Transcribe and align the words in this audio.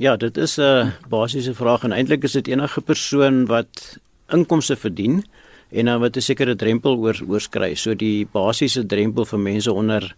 Ja, 0.00 0.16
dit 0.16 0.36
is 0.36 0.56
'n 0.56 0.92
basiese 1.08 1.54
vraag 1.54 1.82
en 1.84 1.92
eintlik 1.92 2.22
is 2.22 2.32
dit 2.32 2.48
enige 2.48 2.80
persoon 2.80 3.46
wat 3.46 3.98
inkomste 4.28 4.76
verdien 4.76 5.24
en 5.68 5.84
dan 5.84 6.00
wat 6.00 6.16
'n 6.16 6.20
sekere 6.20 6.56
drempel 6.56 6.96
oor 6.96 7.20
oorskry. 7.28 7.74
So 7.74 7.94
die 7.94 8.26
basiese 8.32 8.86
drempel 8.86 9.24
vir 9.24 9.38
mense 9.38 9.72
onder 9.72 10.16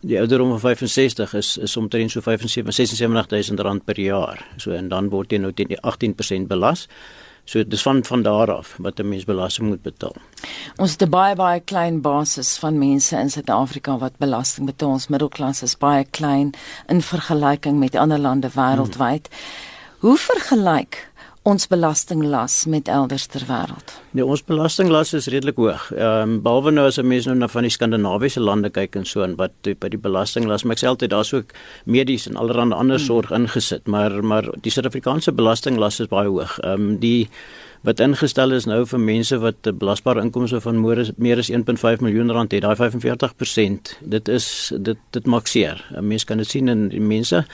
die 0.00 0.18
ouderdom 0.18 0.48
van 0.48 0.60
65 0.60 1.34
is 1.34 1.58
is 1.58 1.76
omtrent 1.76 2.10
so 2.10 2.20
75 2.20 2.66
76000 2.72 3.60
rand 3.60 3.84
per 3.84 4.00
jaar. 4.00 4.46
So 4.56 4.70
en 4.70 4.88
dan 4.88 5.08
word 5.08 5.30
jy 5.30 5.38
nou 5.38 5.52
teen 5.52 5.68
die 5.68 5.80
18% 5.82 6.48
belas. 6.48 6.88
So 7.44 7.64
dis 7.66 7.82
van 7.82 8.04
van 8.04 8.22
daar 8.22 8.52
af 8.54 8.76
wat 8.78 8.98
'n 8.98 9.08
mens 9.08 9.24
belasting 9.24 9.68
moet 9.68 9.82
betaal. 9.82 10.14
Ons 10.76 10.90
het 10.92 11.02
'n 11.02 11.10
baie 11.10 11.34
baie 11.34 11.60
klein 11.60 12.00
basis 12.00 12.56
van 12.56 12.78
mense 12.78 13.16
in 13.16 13.30
Suid-Afrika 13.30 13.98
wat 13.98 14.18
belasting 14.18 14.66
betaal. 14.66 14.90
Ons 14.90 15.08
middelklas 15.08 15.62
is 15.62 15.78
baie 15.78 16.04
klein 16.04 16.50
in 16.86 17.02
vergelyking 17.02 17.78
met 17.78 17.94
ander 17.94 18.18
lande 18.18 18.48
wêreldwyd. 18.48 19.28
Hmm. 19.28 19.70
Hoe 20.02 20.16
vergelyk 20.18 21.11
ons 21.42 21.66
belastinglas 21.66 22.64
met 22.70 22.88
elders 22.88 23.26
ter 23.26 23.42
wêreld? 23.48 23.94
Nee, 24.14 24.24
ons 24.24 24.44
belastinglas 24.46 25.12
is 25.18 25.26
redelik 25.32 25.58
hoog. 25.58 25.88
Ehm 25.96 26.36
um, 26.36 26.36
behalwe 26.42 26.70
nou 26.70 26.86
as 26.86 26.98
'n 26.98 27.06
mens 27.06 27.26
nou 27.26 27.36
na 27.36 27.48
van 27.48 27.62
die 27.62 27.70
skandinawiese 27.70 28.40
lande 28.40 28.70
kyk 28.70 28.96
en 28.96 29.04
so 29.04 29.22
en 29.22 29.36
wat 29.36 29.52
by 29.62 29.88
die 29.88 29.98
belastinglas, 29.98 30.62
maar 30.62 30.76
ek 30.76 30.84
sê 30.84 30.86
altyd 30.88 31.10
daar's 31.10 31.32
ook 31.34 31.52
medies 31.84 32.26
en 32.26 32.36
allerlei 32.36 32.72
ander 32.72 32.96
hmm. 32.96 33.06
sorg 33.06 33.30
ingesit, 33.30 33.86
maar 33.86 34.24
maar 34.24 34.48
die 34.60 34.70
Suid-Afrikaanse 34.70 35.32
belastinglas 35.32 36.00
is 36.00 36.08
baie 36.08 36.28
hoog. 36.28 36.58
Ehm 36.58 36.80
um, 36.80 36.98
die 36.98 37.28
wat 37.82 38.00
ingestel 38.00 38.52
is 38.52 38.66
nou 38.66 38.84
vir 38.86 39.00
mense 39.00 39.38
wat 39.42 39.78
belasbare 39.78 40.22
inkomste 40.22 40.60
van 40.60 40.80
meer 41.16 41.38
as 41.38 41.50
1.5 41.50 42.00
miljoen 42.00 42.30
rand 42.30 42.52
het, 42.52 42.62
daai 42.62 42.76
45%. 42.76 43.96
Dit 44.00 44.28
is 44.28 44.72
dit 44.78 44.98
dit 45.10 45.26
maak 45.26 45.46
seer. 45.46 45.84
'n 45.90 46.06
Mens 46.06 46.24
kan 46.24 46.36
dit 46.36 46.48
sien 46.48 46.68
in 46.68 46.88
die 46.88 47.00
mense 47.00 47.44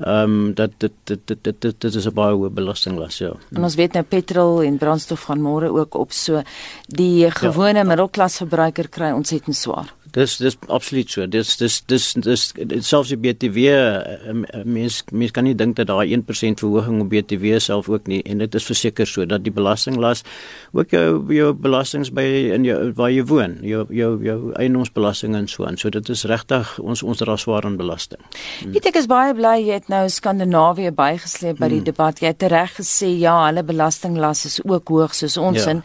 ehm 0.00 0.22
um, 0.22 0.54
dat 0.54 0.70
dit 0.78 0.92
dit 1.04 1.20
dit 1.24 1.44
dit 1.44 1.60
dit, 1.60 1.80
dit 1.80 1.94
is 1.94 2.06
'n 2.06 2.14
baie 2.14 2.34
hoë 2.34 2.50
belastinglas 2.50 3.18
ja. 3.18 3.32
En 3.52 3.62
ons 3.62 3.74
weet 3.74 3.92
nou 3.92 4.04
petrol 4.04 4.62
en 4.62 4.78
brandstof 4.78 5.22
gaan 5.22 5.40
môre 5.40 5.68
ook 5.68 5.94
op 5.94 6.12
so 6.12 6.42
die 6.86 7.30
gewone 7.30 7.78
ja. 7.78 7.84
middelklas 7.84 8.36
verbruiker 8.36 8.88
kry 8.88 9.10
ontsettend 9.10 9.56
swaar. 9.56 9.94
Dis 10.12 10.36
dis 10.38 10.56
absoluut 10.68 11.10
so. 11.10 11.26
Dis 11.30 11.56
dis 11.60 11.76
dis 11.86 12.06
dis 12.18 12.44
selfs 12.86 13.12
die 13.12 13.18
BTW 13.20 13.66
eh, 13.70 14.64
mens 14.64 15.00
mens 15.12 15.34
kan 15.34 15.46
nie 15.46 15.54
dink 15.54 15.76
dat 15.78 15.90
daai 15.90 16.10
1% 16.16 16.62
verhoging 16.62 17.00
op 17.04 17.10
BTW 17.12 17.60
self 17.62 17.88
ook 17.88 18.08
nie 18.10 18.20
en 18.26 18.42
dit 18.42 18.54
is 18.54 18.66
verseker 18.66 19.06
so 19.06 19.26
dat 19.28 19.44
die 19.46 19.54
belastinglas 19.54 20.24
ook 20.72 20.90
jou 20.94 21.34
jou 21.34 21.52
belastings 21.54 22.10
by 22.14 22.26
in 22.56 22.66
jou 22.66 22.78
waar 22.98 23.12
jy 23.14 23.24
woon, 23.30 23.58
jou 23.66 23.84
jou 23.94 24.10
jou 24.24 24.38
eiendomsbelasting 24.58 25.36
en 25.38 25.48
so 25.48 25.66
aan. 25.68 25.78
So 25.78 25.90
dit 25.94 26.08
is 26.08 26.24
regtig 26.30 26.74
ons 26.82 27.02
ons 27.02 27.22
dra 27.22 27.36
swaar 27.38 27.68
aan 27.68 27.78
belasting. 27.78 28.22
Hmm. 28.60 28.74
Ek 28.90 28.98
is 28.98 29.06
baie 29.10 29.34
bly 29.36 29.56
jy 29.62 29.78
het 29.78 29.90
nou 29.92 30.06
Skandinawië 30.10 30.90
bygesleep 30.96 31.60
by 31.60 31.70
die 31.70 31.82
hmm. 31.82 31.90
debat. 31.92 32.22
Jy 32.22 32.34
het 32.34 32.48
reg 32.50 32.74
gesê 32.80 33.12
ja, 33.20 33.36
hulle 33.46 33.62
belastinglas 33.66 34.46
is 34.48 34.58
ook 34.64 34.90
hoog 34.90 35.14
soos 35.14 35.38
ons 35.40 35.62
ja. 35.62 35.76
in 35.76 35.84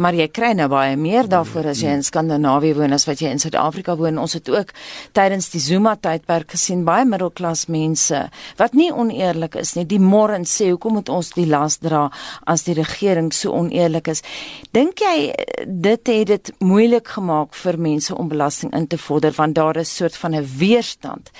maar 0.00 0.16
jy 0.16 0.26
kry 0.32 0.52
nou 0.56 0.68
baie 0.72 0.96
meer 0.96 1.28
daarvoor 1.28 1.70
as 1.74 1.82
jy 1.84 1.92
in 1.98 2.04
Skandinawië 2.04 2.74
woon 2.78 2.96
as 2.96 3.04
wat 3.08 3.20
jy 3.20 3.32
in 3.34 3.40
Suid-Afrika 3.42 3.96
woon. 4.00 4.18
Ons 4.20 4.36
het 4.38 4.48
ook 4.48 4.72
tydens 5.16 5.50
die 5.52 5.60
Zuma 5.60 5.96
tydperk 6.00 6.54
gesien 6.56 6.86
baie 6.88 7.04
middelklas 7.08 7.66
mense 7.72 8.22
wat 8.60 8.76
nie 8.78 8.88
oneerlik 8.92 9.58
is 9.60 9.74
nie. 9.76 9.84
Die 9.84 10.00
môre 10.00 10.38
sê 10.48 10.70
hoekom 10.70 10.96
moet 11.00 11.10
ons 11.12 11.32
die 11.36 11.46
las 11.48 11.80
dra 11.84 12.06
as 12.48 12.64
die 12.64 12.76
regering 12.78 13.32
so 13.34 13.52
oneerlik 13.56 14.08
is? 14.12 14.24
Dink 14.72 15.02
jy 15.04 15.34
dit 15.66 16.12
het 16.14 16.26
dit 16.30 16.52
moeilik 16.64 17.08
gemaak 17.16 17.54
vir 17.58 17.76
mense 17.76 18.14
om 18.14 18.28
belasting 18.30 18.72
in 18.76 18.86
te 18.88 18.98
vorder 18.98 19.34
want 19.36 19.54
daar 19.58 19.76
is 19.76 19.90
'n 19.90 19.96
soort 19.96 20.16
van 20.16 20.34
'n 20.34 20.48
weerstand 20.58 21.30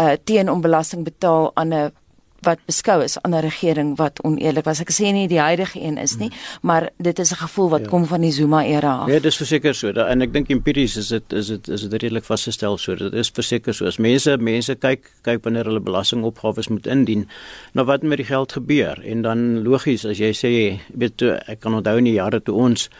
uh 0.00 0.16
teen 0.24 0.50
om 0.50 0.60
belasting 0.60 1.04
betaal 1.04 1.50
aan 1.54 1.74
'n 1.74 1.92
wat 2.40 2.58
beskou 2.66 3.02
is 3.02 3.16
aan 3.22 3.34
'n 3.34 3.40
regering 3.40 3.96
wat 3.96 4.22
oneerlik 4.22 4.64
was. 4.64 4.80
Ek 4.80 4.90
sê 4.90 5.12
nie 5.12 5.28
die 5.28 5.40
huidige 5.40 5.80
een 5.80 5.98
is 5.98 6.16
nie, 6.16 6.30
maar 6.62 6.90
dit 6.98 7.18
is 7.18 7.30
'n 7.30 7.36
gevoel 7.36 7.68
wat 7.68 7.80
ja. 7.80 7.88
kom 7.88 8.06
van 8.06 8.20
die 8.20 8.32
Zuma 8.32 8.64
era 8.64 8.96
af. 8.96 9.08
Ja, 9.08 9.18
dis 9.18 9.36
verseker 9.36 9.74
so. 9.74 9.92
Da, 9.92 10.06
en 10.06 10.22
ek 10.22 10.32
dink 10.32 10.48
empiries 10.48 10.96
is 10.96 11.08
dit 11.08 11.32
is 11.32 11.46
dit 11.46 11.68
is 11.68 11.80
dit 11.80 12.02
redelik 12.02 12.24
vasgestel 12.24 12.78
so. 12.78 12.94
Dit 12.94 13.12
is 13.12 13.30
verseker 13.30 13.74
so. 13.74 13.86
As 13.86 13.98
mense 13.98 14.36
mense 14.36 14.74
kyk 14.74 15.10
kyk 15.22 15.42
wanneer 15.44 15.64
hulle 15.64 15.80
belastingopgawes 15.80 16.68
moet 16.68 16.86
indien, 16.86 17.28
nou 17.72 17.86
wat 17.86 18.02
met 18.02 18.16
die 18.16 18.26
geld 18.26 18.52
gebeur? 18.52 19.02
En 19.04 19.22
dan 19.22 19.62
logies 19.62 20.04
as 20.04 20.18
jy 20.18 20.32
sê, 20.32 20.80
weet 20.94 21.22
ek 21.22 21.60
kan 21.60 21.74
onthou 21.74 21.96
in 21.98 22.04
die 22.04 22.12
jare 22.12 22.42
toe 22.42 22.54
ons 22.54 22.90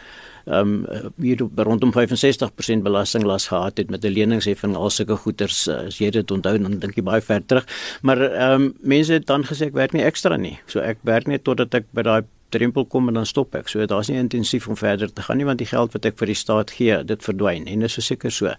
ehm 0.47 0.84
um, 0.87 1.12
hier 1.19 1.43
rondom 1.57 1.93
65% 1.93 2.83
belastinglas 2.87 3.49
gehad 3.49 3.79
het 3.79 3.91
met 3.91 4.05
'n 4.05 4.12
leningsheffing 4.15 4.77
al 4.77 4.91
sulke 4.91 5.17
goederes 5.17 5.67
uh, 5.69 5.87
as 5.87 5.99
jy 5.99 6.11
dit 6.11 6.31
onthou 6.31 6.59
dan 6.59 6.79
dink 6.79 6.95
jy 6.95 7.03
baie 7.03 7.21
ver 7.21 7.43
terug. 7.47 7.67
Maar 8.03 8.21
ehm 8.21 8.62
um, 8.62 8.75
mense 8.81 9.12
het 9.12 9.27
dan 9.27 9.45
gesê 9.45 9.67
ek 9.67 9.75
werk 9.75 9.93
nie 9.93 10.05
ekstra 10.05 10.37
nie. 10.37 10.59
So 10.67 10.81
ek 10.81 10.99
werk 11.03 11.27
net 11.27 11.45
totdat 11.45 11.75
ek 11.75 11.85
by 11.93 12.03
daai 12.03 12.23
drempel 12.55 12.87
kom 12.87 13.09
en 13.09 13.19
dan 13.21 13.27
stop 13.27 13.55
ek. 13.59 13.71
So 13.71 13.84
daar's 13.87 14.11
nie 14.12 14.19
intensief 14.21 14.69
om 14.69 14.77
verder 14.79 15.12
te 15.12 15.25
gaan 15.27 15.41
nie 15.41 15.47
want 15.49 15.61
die 15.62 15.69
geld 15.69 15.95
wat 15.97 16.07
ek 16.09 16.19
vir 16.21 16.33
die 16.33 16.39
staat 16.39 16.73
gee, 16.77 16.99
dit 17.05 17.23
verdwyn 17.25 17.67
en 17.71 17.84
dit 17.84 17.99
is 17.99 18.07
seker 18.07 18.33
so. 18.33 18.53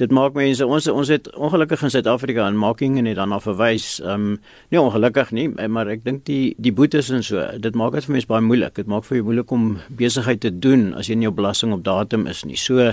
Dit 0.00 0.14
maak 0.14 0.36
mense 0.38 0.66
ons 0.66 0.88
ons 0.92 1.12
het 1.12 1.30
ongelukkig 1.34 1.84
in 1.86 1.94
Suid-Afrika 1.94 2.46
en 2.48 2.58
making 2.58 2.98
en 3.00 3.10
dan 3.14 3.34
af 3.36 3.46
verwys. 3.48 3.98
Ehm 4.04 4.14
um, 4.14 4.38
nie 4.72 4.80
ongelukkig 4.80 5.32
nie, 5.32 5.48
maar 5.68 5.88
ek 5.88 6.04
dink 6.04 6.24
die 6.28 6.54
die 6.58 6.72
boetes 6.72 7.10
en 7.14 7.24
so, 7.24 7.42
dit 7.58 7.74
maak 7.78 7.94
dit 7.96 8.06
vir 8.06 8.18
mense 8.18 8.30
baie 8.30 8.44
moeilik. 8.44 8.74
Dit 8.76 8.90
maak 8.90 9.06
vir 9.08 9.20
jou 9.20 9.28
moeilik 9.30 9.52
om 9.54 9.68
besigheid 9.98 10.40
te 10.44 10.52
doen 10.52 10.92
as 10.98 11.08
jy 11.08 11.16
nie 11.18 11.28
jou 11.28 11.34
belasting 11.34 11.72
op 11.76 11.84
datum 11.86 12.26
is 12.30 12.44
nie. 12.44 12.58
So 12.58 12.92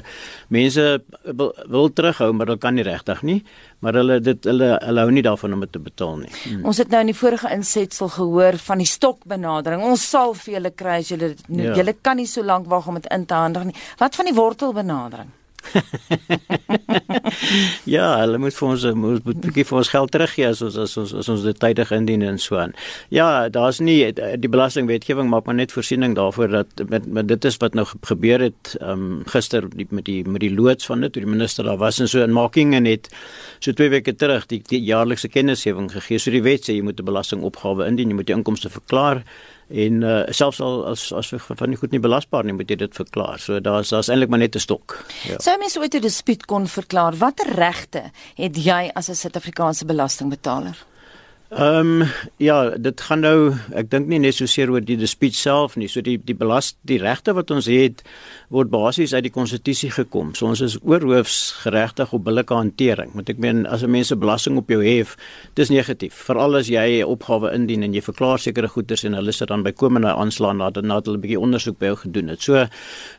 mense 0.54 0.86
wil, 1.26 1.54
wil 1.68 1.90
terughou, 1.94 2.32
maar 2.34 2.54
dit 2.54 2.62
kan 2.62 2.78
nie 2.78 2.86
regtig 2.88 3.24
nie 3.26 3.42
maar 3.86 4.00
hulle 4.00 4.18
dit 4.24 4.48
hulle 4.50 4.72
hulle 4.82 5.04
hou 5.06 5.12
nie 5.14 5.24
daarvan 5.26 5.54
om 5.54 5.62
dit 5.62 5.72
te 5.76 5.82
betaal 5.82 6.16
nie. 6.24 6.32
Hmm. 6.44 6.64
Ons 6.72 6.80
het 6.82 6.90
nou 6.90 7.04
in 7.06 7.12
die 7.12 7.18
vorige 7.18 7.52
insetsel 7.54 8.10
gehoor 8.16 8.58
van 8.66 8.82
die 8.82 8.90
stokbenadering. 8.90 9.84
Ons 9.86 10.08
sal 10.10 10.34
vir 10.36 10.54
julle 10.58 10.72
kry 10.72 11.00
as 11.00 11.10
julle 11.10 11.36
ja. 11.48 11.76
julle 11.76 11.96
kan 12.02 12.18
nie 12.18 12.28
so 12.28 12.44
lank 12.44 12.68
wag 12.68 12.88
om 12.88 13.00
dit 13.00 13.08
in 13.12 13.26
te 13.26 13.34
handig 13.34 13.64
nie. 13.64 13.76
Wat 13.98 14.16
van 14.16 14.26
die 14.26 14.38
wortelbenadering? 14.38 15.32
ja, 17.96 18.06
hulle 18.22 18.38
moet 18.42 18.56
vir 18.56 18.68
ons 18.68 18.86
moet 19.00 19.26
'n 19.26 19.40
bietjie 19.44 19.66
vir 19.68 19.78
ons 19.80 19.92
geld 19.94 20.12
teruggee 20.14 20.48
as 20.48 20.62
ons 20.66 20.78
as 20.78 20.98
ons 21.02 21.14
as 21.22 21.30
ons 21.32 21.44
dit 21.48 21.60
tydig 21.60 21.92
indien 21.96 22.24
en 22.26 22.40
so 22.40 22.58
aan. 22.60 22.74
Ja, 23.14 23.50
daar's 23.50 23.80
nie 23.80 24.14
die 24.14 24.52
belastingwetgewing 24.52 25.30
maak 25.30 25.46
maar 25.46 25.58
net 25.58 25.76
voorsiening 25.76 26.16
daarvoor 26.16 26.50
dat 26.50 26.68
met, 26.90 27.06
met 27.06 27.28
dit 27.28 27.46
is 27.46 27.58
wat 27.64 27.74
nou 27.74 27.86
gebeur 27.86 28.40
het 28.40 28.78
um 28.82 29.24
gister 29.26 29.70
die, 29.70 29.88
met 29.90 30.06
die 30.06 30.24
met 30.24 30.42
die 30.42 30.54
loods 30.54 30.86
van 30.86 31.02
dit 31.02 31.14
toe 31.14 31.24
die 31.24 31.32
minister 31.32 31.66
daar 31.66 31.82
was 31.82 32.00
en 32.00 32.08
so 32.08 32.22
in 32.22 32.34
making 32.34 32.76
en 32.76 32.86
het 32.86 33.10
so 33.60 33.72
2 33.72 33.90
weke 33.90 34.16
terug 34.16 34.46
die, 34.48 34.62
die 34.68 34.84
jaarlikse 34.84 35.28
kennisgewing 35.28 35.92
gegee. 35.92 36.20
So 36.20 36.32
die 36.32 36.44
wet 36.44 36.70
sê 36.70 36.76
jy 36.76 36.82
moet 36.82 37.00
'n 37.00 37.06
belastingopgawe 37.06 37.88
indien, 37.88 38.10
jy 38.10 38.16
moet 38.16 38.28
jou 38.28 38.38
inkomste 38.38 38.70
verklaar 38.70 39.24
en 39.70 40.02
uh, 40.02 40.24
selfs 40.30 40.60
al 40.62 40.86
as 40.92 41.12
as 41.14 41.34
van 41.36 41.70
nie 41.70 41.78
goed 41.78 41.92
nie 41.92 42.00
belasbaar 42.00 42.46
nie 42.46 42.54
moet 42.54 42.70
jy 42.70 42.76
dit 42.76 42.96
verklaar. 42.96 43.40
So 43.40 43.60
daar's 43.60 43.90
daar's 43.90 44.10
eintlik 44.10 44.30
maar 44.30 44.40
net 44.40 44.56
'n 44.56 44.60
stok. 44.60 45.06
Ja. 45.28 45.40
Sou 45.40 45.58
mens 45.58 45.78
ooit 45.78 45.96
'n 45.96 46.02
dispuut 46.02 46.46
kon 46.46 46.68
verklaar? 46.68 47.18
Watter 47.18 47.50
regte 47.54 48.12
het 48.36 48.56
jy 48.56 48.92
as 48.94 49.10
'n 49.10 49.16
Suid-Afrikaanse 49.16 49.86
belastingbetaler? 49.86 50.78
Ehm 51.50 52.02
um, 52.02 52.08
ja, 52.38 52.70
dit 52.70 53.02
gaan 53.02 53.20
nou 53.22 53.52
ek 53.78 53.92
dink 53.92 54.08
nie 54.10 54.18
net 54.18 54.34
so 54.34 54.50
seer 54.50 54.72
oor 54.74 54.82
die 54.82 54.98
dispuut 54.98 55.36
self 55.38 55.76
nie. 55.78 55.86
So 55.88 56.02
die 56.02 56.16
die 56.18 56.34
belast 56.34 56.80
die 56.90 56.98
regte 56.98 57.36
wat 57.38 57.52
ons 57.54 57.68
het 57.70 58.02
word 58.50 58.72
basies 58.74 59.14
uit 59.14 59.28
die 59.28 59.34
konstitusie 59.34 59.92
gekom. 59.94 60.32
So 60.34 60.50
ons 60.50 60.64
is 60.66 60.80
oorhoofs 60.82 61.38
geregtig 61.62 62.16
op 62.18 62.24
billike 62.26 62.58
hantering. 62.58 63.14
Want 63.14 63.30
ek 63.30 63.38
meen 63.38 63.68
as 63.70 63.84
'n 63.84 63.92
mens 63.92 64.12
'n 64.12 64.20
belasting 64.20 64.58
op 64.58 64.70
jou 64.70 64.82
hef, 64.82 65.16
dis 65.54 65.70
negatief. 65.70 66.14
Veral 66.14 66.56
as 66.56 66.68
jy 66.68 67.04
'n 67.04 67.06
opgawe 67.06 67.54
indien 67.54 67.84
en 67.84 67.94
jy 67.94 68.02
verklaar 68.02 68.40
sekere 68.40 68.68
goederes 68.68 69.04
en 69.04 69.14
hulle 69.14 69.32
sit 69.32 69.48
dan 69.48 69.64
bykomende 69.64 70.16
aanslaan 70.16 70.58
nadat 70.58 70.84
nadat 70.84 71.06
hulle 71.06 71.18
'n 71.18 71.22
bietjie 71.22 71.40
ondersoek 71.40 71.78
by 71.78 71.86
jou 71.86 71.96
gedoen 71.96 72.28
het. 72.28 72.42
So 72.42 72.66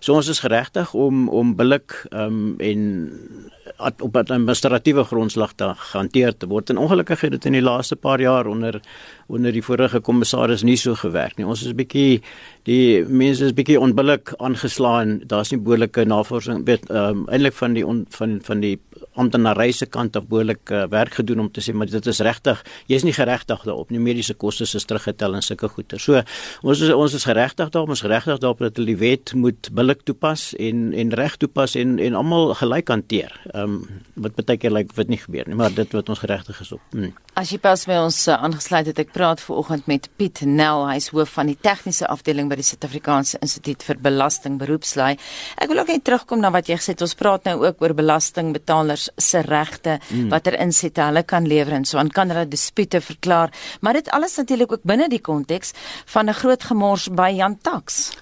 so 0.00 0.15
ons 0.15 0.28
is 0.28 0.41
geregtig 0.41 0.94
om 0.94 1.28
om 1.28 1.54
billik 1.54 2.06
ehm 2.10 2.26
um, 2.26 2.54
en 2.59 3.50
op 3.78 4.16
'n 4.16 4.32
administratiewe 4.32 5.04
grondslag 5.04 5.53
te 5.53 5.72
hanteer 5.93 6.37
te 6.37 6.47
word. 6.47 6.71
En 6.71 6.78
ongelukkig 6.78 7.21
het 7.21 7.31
dit 7.31 7.44
in 7.44 7.53
die 7.53 7.62
laaste 7.62 7.97
paar 7.97 8.21
jaar 8.21 8.47
onder 8.47 8.81
onder 9.27 9.53
die 9.53 9.62
vorige 9.62 10.00
kommissaris 10.00 10.63
nie 10.63 10.77
so 10.77 10.95
gewerk 10.95 11.36
nie. 11.36 11.47
Ons 11.47 11.63
is 11.63 11.72
'n 11.72 11.77
bietjie 11.77 12.22
die 12.63 13.04
mense 13.04 13.45
is 13.45 13.53
bietjie 13.53 13.80
onbillik 13.80 14.34
aangeslaan. 14.36 15.21
Daar's 15.27 15.51
nie 15.51 15.60
behoorlike 15.60 16.04
navorsing 16.04 16.65
weet 16.65 16.91
ehm 16.91 17.09
um, 17.09 17.28
eintlik 17.28 17.54
van 17.54 17.72
die 17.72 17.86
on, 17.86 18.07
van 18.09 18.39
van 18.42 18.60
die 18.60 18.78
amptenare 19.16 19.72
se 19.72 19.86
kant 19.86 20.16
behoorlik 20.16 20.71
uh, 20.71 20.84
werk 20.92 21.18
gedoen 21.21 21.47
om 21.47 21.51
te 21.51 21.60
sê 21.65 21.74
maar 21.74 21.91
dit 21.91 22.07
is 22.07 22.21
regtig 22.24 22.63
jy's 22.91 23.04
nie 23.04 23.15
geregtig 23.16 23.65
daarop 23.66 23.91
nie 23.91 24.01
mediese 24.03 24.34
koste 24.34 24.65
is 24.65 24.84
teruggetel 24.84 25.34
en 25.34 25.42
sulke 25.42 25.68
goeder. 25.68 26.01
So 26.01 26.22
ons 26.63 26.80
is 26.80 26.92
ons 26.95 27.15
is 27.15 27.27
geregtig 27.28 27.71
daarop 27.74 27.92
ons 27.95 28.04
geregtig 28.04 28.41
daarop 28.42 28.65
dat 28.65 28.77
hulle 28.80 28.92
die 28.95 29.01
wet 29.01 29.34
moet 29.34 29.71
billik 29.72 30.04
toepas 30.09 30.53
en 30.59 30.92
en 30.95 31.15
reg 31.21 31.36
toepas 31.36 31.77
en 31.77 31.98
en 31.98 32.18
almal 32.22 32.54
gelyk 32.54 32.92
hanteer. 32.95 33.34
Ehm 33.53 33.78
um, 33.78 34.03
wat 34.27 34.36
baie 34.39 34.57
keer 34.57 34.72
lyk 34.72 34.89
like, 34.89 34.97
wat 34.97 35.09
nie 35.13 35.21
gebeur 35.21 35.48
nie 35.48 35.59
maar 35.59 35.74
dit 35.74 35.92
wat 35.92 36.09
ons 36.09 36.22
geregtig 36.22 36.60
is 36.60 36.72
op. 36.72 36.83
Hmm. 36.92 37.12
As 37.36 37.51
jy 37.53 37.59
pas 37.60 37.83
by 37.89 37.98
ons 38.01 38.16
uh, 38.30 38.39
aangesluit 38.47 38.86
het 38.89 39.01
ek 39.03 39.12
praat 39.12 39.42
vanoggend 39.45 39.89
met 39.91 40.09
Piet 40.16 40.41
Nel, 40.48 40.86
hy's 40.89 41.10
hoof 41.12 41.34
van 41.36 41.51
die 41.51 41.59
tegniese 41.60 42.09
afdeling 42.09 42.48
by 42.48 42.57
die 42.57 42.65
Suid-Afrikaanse 42.65 43.41
Instituut 43.45 43.84
vir 43.84 44.01
Belasting 44.01 44.57
Beroepslui. 44.60 45.16
Ek 45.60 45.69
wil 45.69 45.83
ook 45.83 45.92
net 45.92 46.04
terugkom 46.07 46.41
na 46.41 46.51
wat 46.54 46.71
jy 46.71 46.78
gesê 46.80 46.95
het. 46.95 47.04
Ons 47.04 47.16
praat 47.19 47.45
nou 47.48 47.59
ook 47.66 47.83
oor 47.84 47.95
belastingbetalers 47.97 49.05
se 49.16 49.42
regte, 49.47 49.98
mm. 50.10 50.28
watter 50.30 50.58
insette 50.60 51.03
hulle 51.03 51.22
kan 51.22 51.47
lewer 51.47 51.72
en 51.72 51.84
so 51.84 51.98
aan 51.98 52.10
kan 52.10 52.30
hulle 52.30 52.48
dispute 52.48 53.00
verklaar, 53.00 53.53
maar 53.80 53.92
dit 53.92 54.10
alles 54.10 54.36
natuurlik 54.36 54.72
ook 54.72 54.82
binne 54.82 55.08
die 55.08 55.20
konteks 55.20 55.72
van 56.06 56.28
'n 56.28 56.34
groot 56.34 56.62
gemors 56.62 57.08
by 57.08 57.30
Jan 57.36 57.58
Tax. 57.58 58.12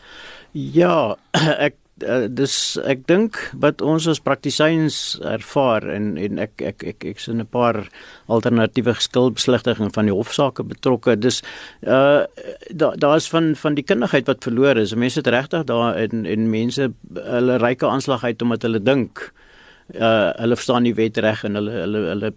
Ja, 0.52 1.16
ek 1.66 1.74
uh, 2.02 2.26
dis 2.30 2.54
ek 2.82 3.04
dink 3.10 3.38
wat 3.62 3.82
ons 3.84 4.06
as 4.10 4.20
praktisyns 4.22 5.16
ervaar 5.26 5.86
en 5.94 6.14
en 6.20 6.40
ek 6.42 6.62
ek 6.72 6.84
ek 6.94 7.06
ek 7.14 7.22
sien 7.22 7.40
'n 7.40 7.46
paar 7.46 7.86
alternatiewe 8.26 8.94
skuldbeslegting 8.98 9.92
van 9.94 10.06
die 10.06 10.14
hofsaake 10.14 10.64
betrokke. 10.64 11.16
Dis 11.18 11.42
uh 11.82 12.26
daar 12.70 12.96
daar's 12.98 13.28
van 13.28 13.54
van 13.56 13.74
die 13.74 13.84
kundigheid 13.84 14.26
wat 14.26 14.44
verlore 14.44 14.80
is. 14.80 14.94
Mense 14.94 15.20
het 15.20 15.26
regtig 15.26 15.64
daar 15.64 15.94
en 15.96 16.26
en 16.26 16.50
mense 16.50 16.92
hulle 17.14 17.58
ryke 17.58 17.86
aanslag 17.86 18.24
uit 18.24 18.42
omdat 18.42 18.62
hulle 18.62 18.82
dink 18.82 19.32
uh 19.92 20.32
hulle 20.40 20.56
verstaan 20.56 20.86
die 20.88 20.94
wet 20.96 21.18
reg 21.20 21.42
en 21.44 21.58
hulle 21.58 21.72
hulle 21.82 22.00
hulle 22.08 22.30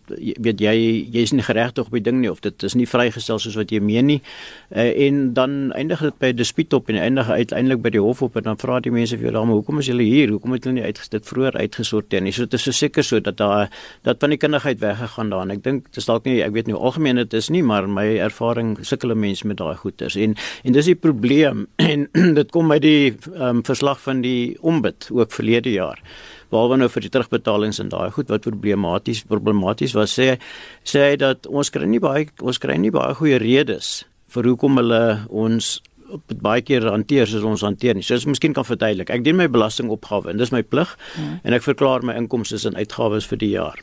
weet 0.43 0.59
jy 0.59 0.75
jy's 1.13 1.31
nie 1.31 1.45
geregtig 1.47 1.87
op 1.87 1.95
die 1.95 2.03
ding 2.03 2.19
nie 2.19 2.31
of 2.31 2.41
dit 2.43 2.63
is 2.67 2.75
nie 2.75 2.87
vrygestel 2.89 3.39
soos 3.39 3.55
wat 3.55 3.71
jy 3.71 3.79
meen 3.79 4.09
nie. 4.11 4.19
Uh 4.75 4.89
en 5.07 5.33
dan 5.33 5.71
eindig 5.71 6.03
dit 6.03 6.19
by 6.19 6.33
dispuut 6.35 6.73
op 6.73 6.91
en 6.91 6.99
eindig 6.99 7.29
uiteindelik 7.29 7.81
by 7.85 7.93
die 7.95 8.03
hof 8.03 8.21
op 8.27 8.35
en 8.35 8.49
dan 8.49 8.59
vra 8.59 8.81
die 8.83 8.91
mense 8.91 9.15
vir 9.15 9.29
jou 9.29 9.35
dan 9.39 9.53
hoekom 9.53 9.79
is 9.79 9.87
julle 9.87 10.03
hier? 10.03 10.33
Hoekom 10.35 10.57
het 10.57 10.67
julle 10.67 10.79
nie 10.81 10.85
uitgestel 10.85 11.23
vroeër 11.23 11.59
uitgesorteer 11.63 12.25
nie? 12.25 12.35
So 12.35 12.45
dit 12.45 12.59
is 12.59 12.67
so 12.67 12.75
seker 12.75 13.03
so 13.03 13.19
dat 13.23 13.37
daar 13.39 13.71
dat 14.03 14.19
van 14.19 14.35
die 14.35 14.41
kundigheid 14.41 14.79
weggegaan 14.83 15.31
daar 15.31 15.47
en 15.47 15.55
ek 15.55 15.63
dink 15.63 15.87
dit 15.87 16.01
is 16.01 16.09
dalk 16.09 16.27
nie 16.27 16.41
ek 16.43 16.51
weet 16.55 16.67
nie 16.67 16.75
algemeen 16.75 17.21
dit 17.23 17.33
is 17.33 17.49
nie 17.53 17.63
maar 17.63 17.87
my 17.87 18.07
ervaring 18.27 18.75
sukkel 18.83 19.15
mense 19.15 19.47
met 19.47 19.61
daai 19.61 19.75
goeters 19.79 20.17
en 20.19 20.35
en 20.63 20.75
dis 20.75 20.91
die 20.91 20.99
probleem 20.99 21.67
en 21.91 22.07
dit 22.13 22.51
kom 22.51 22.67
by 22.73 22.79
die 22.83 23.15
um, 23.35 23.63
verslag 23.67 24.01
van 24.03 24.21
die 24.25 24.57
ombud 24.61 25.09
ook 25.15 25.31
verlede 25.31 25.71
jaar 25.71 26.01
behalwe 26.51 26.77
nou 26.81 26.89
vir 26.91 27.05
die 27.05 27.11
terugbetalings 27.13 27.81
en 27.83 27.91
daai 27.93 28.11
goed 28.15 28.29
wat 28.33 28.45
problematies 28.47 29.23
problematies 29.27 29.95
was 29.97 30.15
sê 30.17 30.37
sê 30.85 31.11
hy 31.11 31.19
dat 31.21 31.47
ons 31.47 31.71
kry 31.73 31.87
nie 31.89 32.03
baie 32.03 32.27
ons 32.41 32.61
kry 32.61 32.77
nie 32.81 32.93
baie 32.93 33.15
goeie 33.19 33.39
redes 33.43 34.05
vir 34.33 34.51
hoekom 34.51 34.79
hulle 34.81 35.03
ons 35.29 35.77
op 36.13 36.33
baie 36.43 36.63
keer 36.63 36.85
hanteer 36.87 37.27
soos 37.27 37.45
ons 37.47 37.63
hanteer 37.65 37.97
nie. 37.97 38.05
So 38.05 38.15
as 38.15 38.25
miskien 38.29 38.55
kan 38.55 38.65
verduidelik. 38.67 39.11
Ek 39.11 39.25
doen 39.25 39.39
my 39.39 39.47
belastingopgawe 39.51 40.31
en 40.31 40.39
dis 40.39 40.53
my 40.55 40.63
plig 40.63 40.93
ja. 41.17 41.27
en 41.43 41.55
ek 41.57 41.65
verklaar 41.65 42.05
my 42.07 42.15
inkomste 42.19 42.59
en 42.69 42.79
uitgawes 42.79 43.27
vir 43.27 43.41
die 43.43 43.53
jaar. 43.55 43.81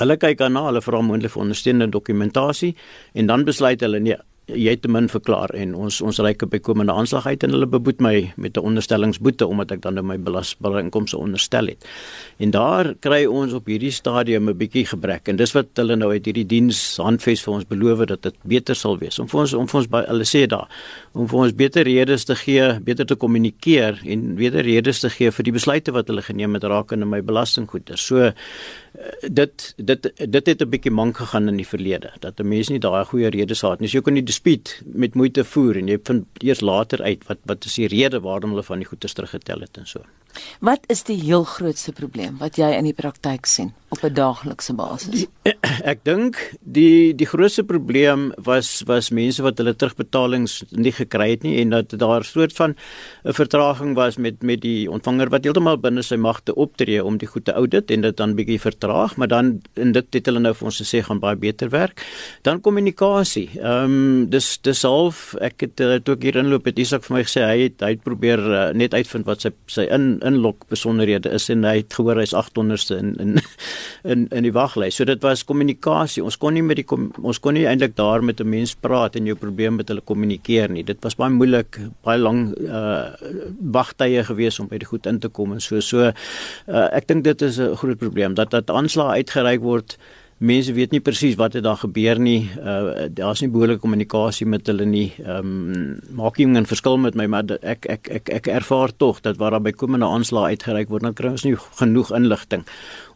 Hulle 0.00 0.16
kyk 0.18 0.40
dan 0.40 0.56
na, 0.56 0.64
hulle 0.68 0.82
vra 0.82 1.02
moontlik 1.04 1.34
vir 1.34 1.44
ondersteunende 1.44 1.92
dokumentasie 1.94 2.72
en 3.14 3.28
dan 3.30 3.44
besluit 3.46 3.82
hulle 3.84 4.00
nee, 4.02 4.16
jy 4.46 4.74
het 4.74 4.82
te 4.84 4.90
min 4.92 5.06
verklaar 5.08 5.54
en 5.56 5.72
ons 5.86 6.00
ons 6.04 6.18
reik 6.20 6.42
op 6.44 6.50
bykomende 6.52 6.92
aanslag 6.92 7.26
uit 7.30 7.46
en 7.46 7.54
hulle 7.56 7.68
beboet 7.70 8.00
my 8.04 8.32
met 8.36 8.56
'n 8.56 8.66
onderstellingsboete 8.70 9.46
omdat 9.46 9.72
ek 9.72 9.80
dan 9.82 9.94
nou 9.94 10.04
my 10.04 10.18
belasbare 10.18 10.80
inkomste 10.80 11.16
onderstel 11.16 11.66
het. 11.66 11.84
En 12.38 12.50
daar 12.50 12.94
kry 13.00 13.24
ons 13.24 13.52
op 13.52 13.66
hierdie 13.66 13.90
stadium 13.90 14.48
'n 14.48 14.56
bietjie 14.56 14.86
gebrek 14.86 15.28
en 15.28 15.36
dis 15.36 15.52
wat 15.52 15.66
hulle 15.74 15.96
nou 15.96 16.10
uit 16.10 16.24
hierdie 16.24 16.46
diens 16.46 16.96
handves 16.96 17.42
vir 17.42 17.54
ons 17.54 17.64
beloof 17.64 18.06
dat 18.06 18.22
dit 18.22 18.34
beter 18.42 18.74
sal 18.74 18.98
wees. 18.98 19.18
Om 19.18 19.28
vir 19.28 19.40
ons 19.40 19.54
om 19.54 19.66
vir 19.66 19.78
ons 19.80 19.88
by 19.88 20.04
hulle 20.06 20.24
sê 20.24 20.46
daar 20.46 20.68
om 21.14 21.28
vir 21.28 21.38
ons 21.38 21.54
beter 21.54 21.82
redes 21.84 22.24
te 22.24 22.34
gee, 22.34 22.80
beter 22.80 23.06
te 23.06 23.14
kommunikeer 23.14 24.00
en 24.04 24.34
beter 24.34 24.62
redes 24.62 25.00
te 25.00 25.10
gee 25.10 25.30
vir 25.30 25.44
die 25.44 25.52
besluite 25.52 25.92
wat 25.92 26.08
hulle 26.08 26.22
geneem 26.22 26.54
het 26.54 26.64
rakende 26.64 27.06
my 27.06 27.22
belastinggoeder. 27.22 27.96
So 27.96 28.32
dit 29.26 29.74
dit 29.76 30.12
dit 30.30 30.46
het 30.46 30.62
'n 30.62 30.68
bietjie 30.70 30.92
mank 30.92 31.16
gegaan 31.16 31.48
in 31.48 31.56
die 31.56 31.66
verlede 31.66 32.12
dat 32.20 32.40
'n 32.40 32.48
mens 32.48 32.68
nie 32.68 32.78
daai 32.78 33.04
goeie 33.04 33.28
redes 33.28 33.60
gehad 33.60 33.80
nie. 33.80 33.88
So 33.88 33.96
jy 33.96 34.02
kon 34.02 34.14
die 34.14 34.22
dispuut 34.22 34.82
met 34.84 35.14
moeite 35.14 35.44
voer 35.44 35.76
en 35.76 35.88
jy 35.88 35.98
vind 36.02 36.26
eers 36.38 36.60
later 36.60 37.02
uit 37.02 37.26
wat 37.26 37.38
wat 37.44 37.64
is 37.64 37.74
die 37.74 37.88
rede 37.88 38.20
waarom 38.20 38.50
hulle 38.50 38.62
van 38.62 38.78
die 38.78 38.86
goeder 38.86 39.12
teruggetel 39.12 39.60
het 39.60 39.76
en 39.76 39.86
so. 39.86 40.00
Wat 40.60 40.84
is 40.88 41.02
die 41.02 41.18
heel 41.20 41.44
grootste 41.44 41.92
probleem 41.92 42.38
wat 42.38 42.56
jy 42.56 42.70
in 42.78 42.84
die 42.84 42.96
praktyk 42.96 43.46
sien 43.46 43.72
op 43.94 44.02
'n 44.02 44.14
daaglikse 44.14 44.74
basis? 44.74 45.26
Ek 45.92 46.04
dink 46.04 46.36
die 46.60 47.14
die 47.14 47.26
grootste 47.26 47.64
probleem 47.64 48.32
was 48.36 48.82
was 48.86 49.10
mense 49.10 49.42
wat 49.42 49.58
hulle 49.58 49.74
terugbetalings 49.74 50.64
nie 50.70 50.92
gekry 50.92 51.30
het 51.30 51.42
nie 51.42 51.60
en 51.60 51.70
dat 51.70 51.94
daar 51.98 52.20
'n 52.20 52.24
soort 52.24 52.52
van 52.52 52.74
'n 53.24 53.32
vertraging 53.32 53.94
was 53.94 54.16
met 54.16 54.42
met 54.42 54.60
die 54.60 54.90
ontvanger 54.90 55.28
wat 55.30 55.44
heeltemal 55.44 55.78
binne 55.78 56.02
sy 56.02 56.16
magte 56.16 56.54
optree 56.54 57.04
om 57.04 57.18
die 57.18 57.28
goed 57.28 57.44
te 57.44 57.52
audit 57.52 57.90
en 57.90 58.00
dit 58.00 58.16
dan 58.16 58.34
bietjie 58.34 58.60
vertraag, 58.60 59.16
maar 59.16 59.28
dan 59.28 59.60
in 59.74 59.92
dit 59.92 60.14
het 60.14 60.26
hulle 60.26 60.40
nou 60.40 60.54
vir 60.54 60.66
ons 60.66 60.80
gesê 60.82 61.02
gaan 61.02 61.20
baie 61.20 61.36
beter 61.36 61.70
werk. 61.70 62.02
Dan 62.42 62.60
kommunikasie. 62.60 63.50
Ehm 63.60 63.84
um, 63.84 64.30
dis 64.30 64.58
dis 64.62 64.82
half 64.82 65.34
ek 65.40 65.60
het 65.60 65.80
uh, 65.80 65.98
toe 66.02 66.14
ek 66.14 66.22
hier 66.22 66.36
inloop 66.36 66.64
het 66.64 66.78
Isak 66.78 67.04
vir 67.04 67.16
my 67.16 67.22
gesê 67.22 67.44
hy 67.44 67.58
het 67.66 67.80
hy 67.80 67.90
het 67.94 68.02
probeer 68.02 68.38
uh, 68.38 68.72
net 68.72 68.94
uitvind 68.94 69.26
wat 69.26 69.44
sy 69.44 69.50
sy 69.66 69.86
in 69.90 70.18
inlok 70.34 70.66
besonderhede 70.72 71.30
is 71.34 71.48
en 71.52 71.64
hy 71.66 71.78
het 71.80 71.94
gehoor 71.96 72.18
hy's 72.20 72.34
800ste 72.36 72.98
in 72.98 73.14
in 73.22 73.38
in 74.12 74.26
in 74.34 74.46
die 74.46 74.52
waglys. 74.54 74.98
So 74.98 75.06
dit 75.08 75.22
was 75.24 75.44
kommunikasie. 75.46 76.24
Ons 76.24 76.38
kon 76.40 76.54
nie 76.54 76.64
met 76.66 76.82
die 76.82 76.86
ons 77.22 77.40
kon 77.40 77.56
nie 77.56 77.66
eintlik 77.70 77.96
daar 77.96 78.24
met 78.24 78.40
'n 78.40 78.48
mens 78.48 78.74
praat 78.74 79.16
en 79.16 79.26
jou 79.26 79.36
probleem 79.36 79.76
met 79.76 79.88
hulle 79.88 80.04
kommunikeer 80.04 80.70
nie. 80.70 80.84
Dit 80.84 81.02
was 81.02 81.16
baie 81.16 81.30
moeilik, 81.30 81.78
baie 82.02 82.18
lank 82.18 82.58
uh 82.58 83.14
wagtye 83.74 84.24
gewees 84.24 84.60
om 84.60 84.68
by 84.68 84.78
die 84.78 84.88
goed 84.88 85.06
in 85.06 85.18
te 85.18 85.28
kom 85.28 85.52
en 85.52 85.60
so 85.60 85.80
so 85.80 86.10
uh, 86.10 86.88
ek 86.92 87.08
dink 87.08 87.24
dit 87.24 87.42
is 87.42 87.58
'n 87.58 87.76
groot 87.76 87.98
probleem 87.98 88.34
dat 88.34 88.50
dat 88.50 88.70
aanslae 88.70 89.22
uitgereik 89.22 89.60
word 89.60 89.98
mense 90.38 90.72
weet 90.72 90.90
nie 90.92 91.00
presies 91.00 91.36
wat 91.38 91.54
het 91.54 91.64
daar 91.64 91.78
gebeur 91.78 92.18
nie. 92.18 92.50
Uh 92.58 93.06
daar's 93.14 93.40
nie 93.40 93.50
behoorlike 93.50 93.80
kommunikasie 93.80 94.46
met 94.46 94.66
hulle 94.66 94.84
nie. 94.84 95.12
Ehm 95.22 95.74
um, 95.74 96.00
maak 96.10 96.38
nie 96.38 96.46
'n 96.46 96.66
verskil 96.66 96.98
met 96.98 97.14
my 97.14 97.26
maar 97.26 97.44
ek 97.62 97.86
ek 97.86 98.08
ek 98.08 98.28
ek 98.28 98.46
ervaar 98.46 98.90
tog 98.96 99.20
dat 99.20 99.36
waar 99.36 99.50
daar 99.50 99.62
bykomende 99.62 100.06
aanslae 100.06 100.50
uitgereik 100.54 100.88
word, 100.88 101.02
dan 101.02 101.14
kry 101.14 101.30
ons 101.30 101.44
nie 101.44 101.56
genoeg 101.56 102.10
inligting 102.10 102.64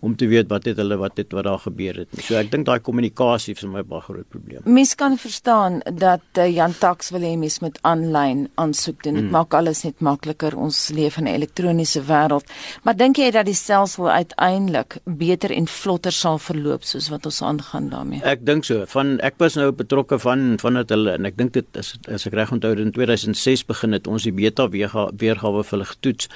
om 0.00 0.17
te 0.17 0.26
weet 0.26 0.49
wat 0.49 0.65
het 0.69 0.79
hulle 0.79 0.97
wat 0.97 1.17
het 1.19 1.32
wat 1.32 1.44
daar 1.44 1.59
gebeur 1.59 1.97
het 2.03 2.12
nie. 2.15 2.23
So 2.23 2.37
ek 2.38 2.50
dink 2.53 2.67
daai 2.69 2.79
kommunikasie 2.85 3.55
is 3.55 3.62
vir 3.64 3.71
my 3.73 3.82
baie 3.82 4.05
groot 4.05 4.29
probleem. 4.31 4.62
Mens 4.64 4.94
kan 4.99 5.19
verstaan 5.19 5.81
dat 5.99 6.38
uh, 6.38 6.47
Jan 6.47 6.75
Tax 6.79 7.11
wil 7.14 7.26
hê 7.26 7.35
mens 7.37 7.59
moet 7.64 7.79
aanlyn 7.82 8.47
aansoek 8.55 9.03
doen. 9.03 9.19
Dit 9.19 9.26
hmm. 9.26 9.35
maak 9.35 9.55
alles 9.59 9.82
net 9.85 10.00
makliker. 10.05 10.56
Ons 10.56 10.88
leef 10.94 11.19
in 11.19 11.25
'n 11.25 11.35
elektroniese 11.35 12.05
wêreld. 12.06 12.47
Maar 12.82 12.97
dink 12.97 13.19
jy 13.19 13.31
dat 13.31 13.47
die 13.47 13.55
stelsel 13.55 14.11
uiteindelik 14.11 14.99
beter 15.05 15.50
en 15.50 15.67
vlotter 15.67 16.12
sal 16.12 16.38
verloop 16.38 16.85
soos 16.85 17.09
wat 17.09 17.18
ons 17.26 17.43
aangaan 17.43 17.88
daarmee? 17.88 18.23
Ek 18.23 18.47
dink 18.47 18.65
so. 18.65 18.85
Van 18.87 19.19
ek 19.20 19.35
was 19.38 19.55
nou 19.55 19.73
betrokke 19.73 20.19
van 20.19 20.59
van 20.59 20.75
dit 20.75 20.88
hulle 20.88 21.12
en 21.12 21.25
ek 21.25 21.37
dink 21.37 21.53
dit 21.53 21.67
is 21.76 21.94
as 22.09 22.26
ek 22.26 22.35
reg 22.35 22.53
onthou 22.53 22.75
in 22.79 22.93
2006 22.93 23.65
begin 23.67 23.93
het 23.93 24.06
ons 24.06 24.23
die 24.23 24.32
beta 24.32 24.69
weergawe 24.69 25.65
vir 25.65 25.76
hulle 25.76 25.85
getoets. 25.85 26.29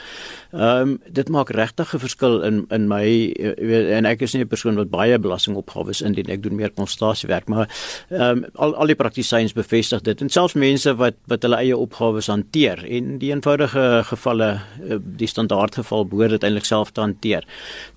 Ehm 0.53 0.81
um, 0.83 0.99
dit 1.13 1.29
maak 1.29 1.51
regtig 1.51 1.95
'n 1.95 1.99
verskil 1.99 2.43
in 2.43 2.67
in 2.71 2.89
my 2.89 3.05
weet 3.59 3.91
en 3.97 4.07
ek 4.07 4.23
is 4.23 4.35
nie 4.35 4.43
'n 4.43 4.49
persoon 4.49 4.77
wat 4.77 4.91
baie 4.91 5.19
belastingopgawes 5.19 6.03
indien 6.03 6.31
ek 6.31 6.43
doen 6.43 6.57
meer 6.57 6.71
konsultasiewerk 6.71 7.49
maar 7.49 7.69
ehm 8.11 8.21
um, 8.21 8.45
al 8.55 8.75
al 8.75 8.87
die 8.87 8.99
praktisyns 8.99 9.53
bevestig 9.53 10.03
dit 10.03 10.21
en 10.21 10.29
selfs 10.29 10.55
mense 10.55 10.95
wat 10.97 11.15
wat 11.27 11.43
hulle 11.43 11.57
eie 11.57 11.77
opgawes 11.77 12.27
hanteer 12.27 12.85
en 12.85 13.19
die 13.23 13.33
eenvoudige 13.33 14.03
gevalle 14.11 14.51
eh, 14.89 14.99
die 15.23 15.31
standaard 15.31 15.75
geval 15.81 16.07
behoort 16.07 16.37
dit 16.37 16.45
eintlik 16.45 16.69
self 16.69 16.93
te 16.93 17.01
hanteer 17.05 17.47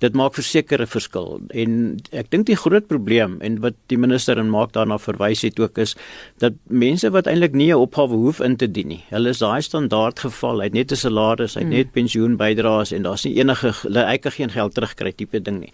dit 0.04 0.14
maak 0.14 0.34
verseker 0.34 0.82
'n 0.82 0.86
verskil 0.86 1.40
en 1.50 2.00
ek 2.12 2.30
dink 2.30 2.46
die 2.46 2.56
groot 2.66 2.86
probleem 2.90 3.38
en 3.40 3.60
wat 3.64 3.78
die 3.92 3.98
minister 3.98 4.38
en 4.42 4.50
maak 4.50 4.74
daarna 4.76 4.98
verwys 4.98 5.42
het 5.46 5.60
ook 5.62 5.78
is 5.78 5.96
dat 6.42 6.58
mense 6.68 7.10
wat 7.10 7.26
eintlik 7.30 7.54
nie 7.54 7.70
'n 7.72 7.80
opgawe 7.86 8.14
hoef 8.14 8.40
in 8.40 8.56
te 8.56 8.66
dien 8.66 8.88
nie 8.88 9.02
hulle 9.10 9.30
is 9.30 9.38
daai 9.38 9.62
standaard 9.62 10.18
geval 10.26 10.60
hy 10.60 10.70
het 10.70 10.74
net 10.74 10.92
'n 10.92 11.02
salaris 11.06 11.54
hy 11.54 11.62
het 11.62 11.68
hmm. 11.68 11.76
net 11.76 11.92
pensioenbydraes 11.92 12.92
en 12.92 13.02
daar's 13.02 13.24
nie 13.24 13.36
enige 13.40 13.72
hulle 13.82 14.04
hy 14.06 14.18
kan 14.18 14.32
geen 14.32 14.50
geld 14.50 14.74
terugkry 14.74 15.12
tipe 15.12 15.40
ding 15.40 15.60
nie. 15.60 15.72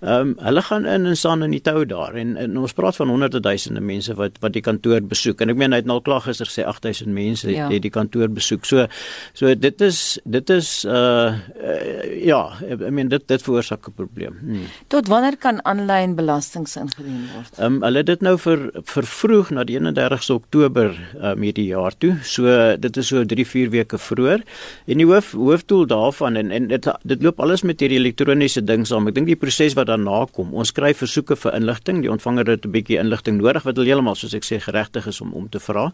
Ehm 0.00 0.32
um, 0.32 0.34
hulle 0.44 0.62
gaan 0.62 0.86
in 0.86 1.06
en 1.06 1.16
staan 1.16 1.44
in 1.46 1.54
die 1.54 1.62
tou 1.64 1.84
daar 1.88 2.16
en, 2.18 2.36
en 2.36 2.58
ons 2.58 2.74
praat 2.76 2.96
van 2.96 3.12
honderde 3.12 3.40
duisende 3.40 3.80
mense 3.80 4.14
wat 4.18 4.38
wat 4.44 4.54
die 4.56 4.64
kantoor 4.64 5.02
besoek 5.12 5.40
en 5.40 5.52
ek 5.52 5.60
meen 5.60 5.74
hy 5.74 5.82
het 5.82 5.88
nou 5.90 6.00
klaar 6.04 6.24
gister 6.24 6.48
gesê 6.50 6.66
8000 6.66 7.12
mense 7.14 7.50
ja. 7.50 7.68
het 7.70 7.82
die 7.82 7.92
kantoor 7.92 8.30
besoek. 8.32 8.66
So 8.68 8.86
so 9.34 9.54
dit 9.54 9.80
is 9.86 10.18
dit 10.24 10.50
is 10.50 10.72
uh, 10.84 10.92
uh 10.92 11.98
ja, 12.20 12.40
ek 12.68 12.82
meen 12.90 13.08
dit 13.12 13.26
dit 13.28 13.42
veroorsaak 13.42 13.88
'n 13.88 13.96
probleem. 13.96 14.38
Hmm. 14.40 14.66
Tot 14.88 15.08
wanneer 15.08 15.36
kan 15.36 15.60
aanlyn 15.64 16.16
belastings 16.30 16.76
ingedien 16.78 17.26
word? 17.34 17.58
Ehm 17.58 17.78
um, 17.78 17.82
hulle 17.84 18.02
dit 18.06 18.22
nou 18.24 18.36
vir 18.38 18.64
vervroeg 18.92 19.50
na 19.56 19.64
die 19.66 19.78
31ste 19.78 20.36
Oktober 20.36 20.94
um, 21.18 21.42
hierdie 21.42 21.66
jaar 21.70 21.94
toe. 21.98 22.14
So 22.26 22.46
dit 22.80 23.00
is 23.02 23.10
so 23.10 23.24
3 23.24 23.46
4 23.46 23.70
weke 23.74 23.98
vroeër. 23.98 24.44
En 24.86 25.02
die 25.02 25.06
hoof 25.08 25.32
hoofdoel 25.32 25.86
daarvan 25.90 26.38
en 26.40 26.50
en 26.50 26.68
dit 26.70 26.88
dit 27.02 27.22
loop 27.22 27.40
alles 27.40 27.64
met 27.66 27.80
hierdie 27.80 27.98
elektroniese 28.00 28.62
ding 28.64 28.86
saam 28.86 29.08
ek 29.10 29.16
dink 29.18 29.30
die 29.30 29.38
proses 29.38 29.76
wat 29.78 29.90
daarna 29.90 30.24
kom, 30.34 30.52
ons 30.54 30.70
skryf 30.72 31.02
versoeke 31.02 31.36
vir 31.36 31.56
inligting, 31.58 32.02
die 32.04 32.12
ontvanger 32.12 32.54
het 32.54 32.66
'n 32.66 32.74
bietjie 32.76 33.00
inligting 33.00 33.40
nodig 33.40 33.66
wat 33.66 33.76
hulle 33.76 33.90
heeltemal 33.90 34.14
soos 34.14 34.34
ek 34.34 34.46
sê 34.46 34.60
geregtig 34.60 35.06
is 35.06 35.20
om 35.20 35.32
om 35.32 35.48
te 35.48 35.60
vra. 35.60 35.90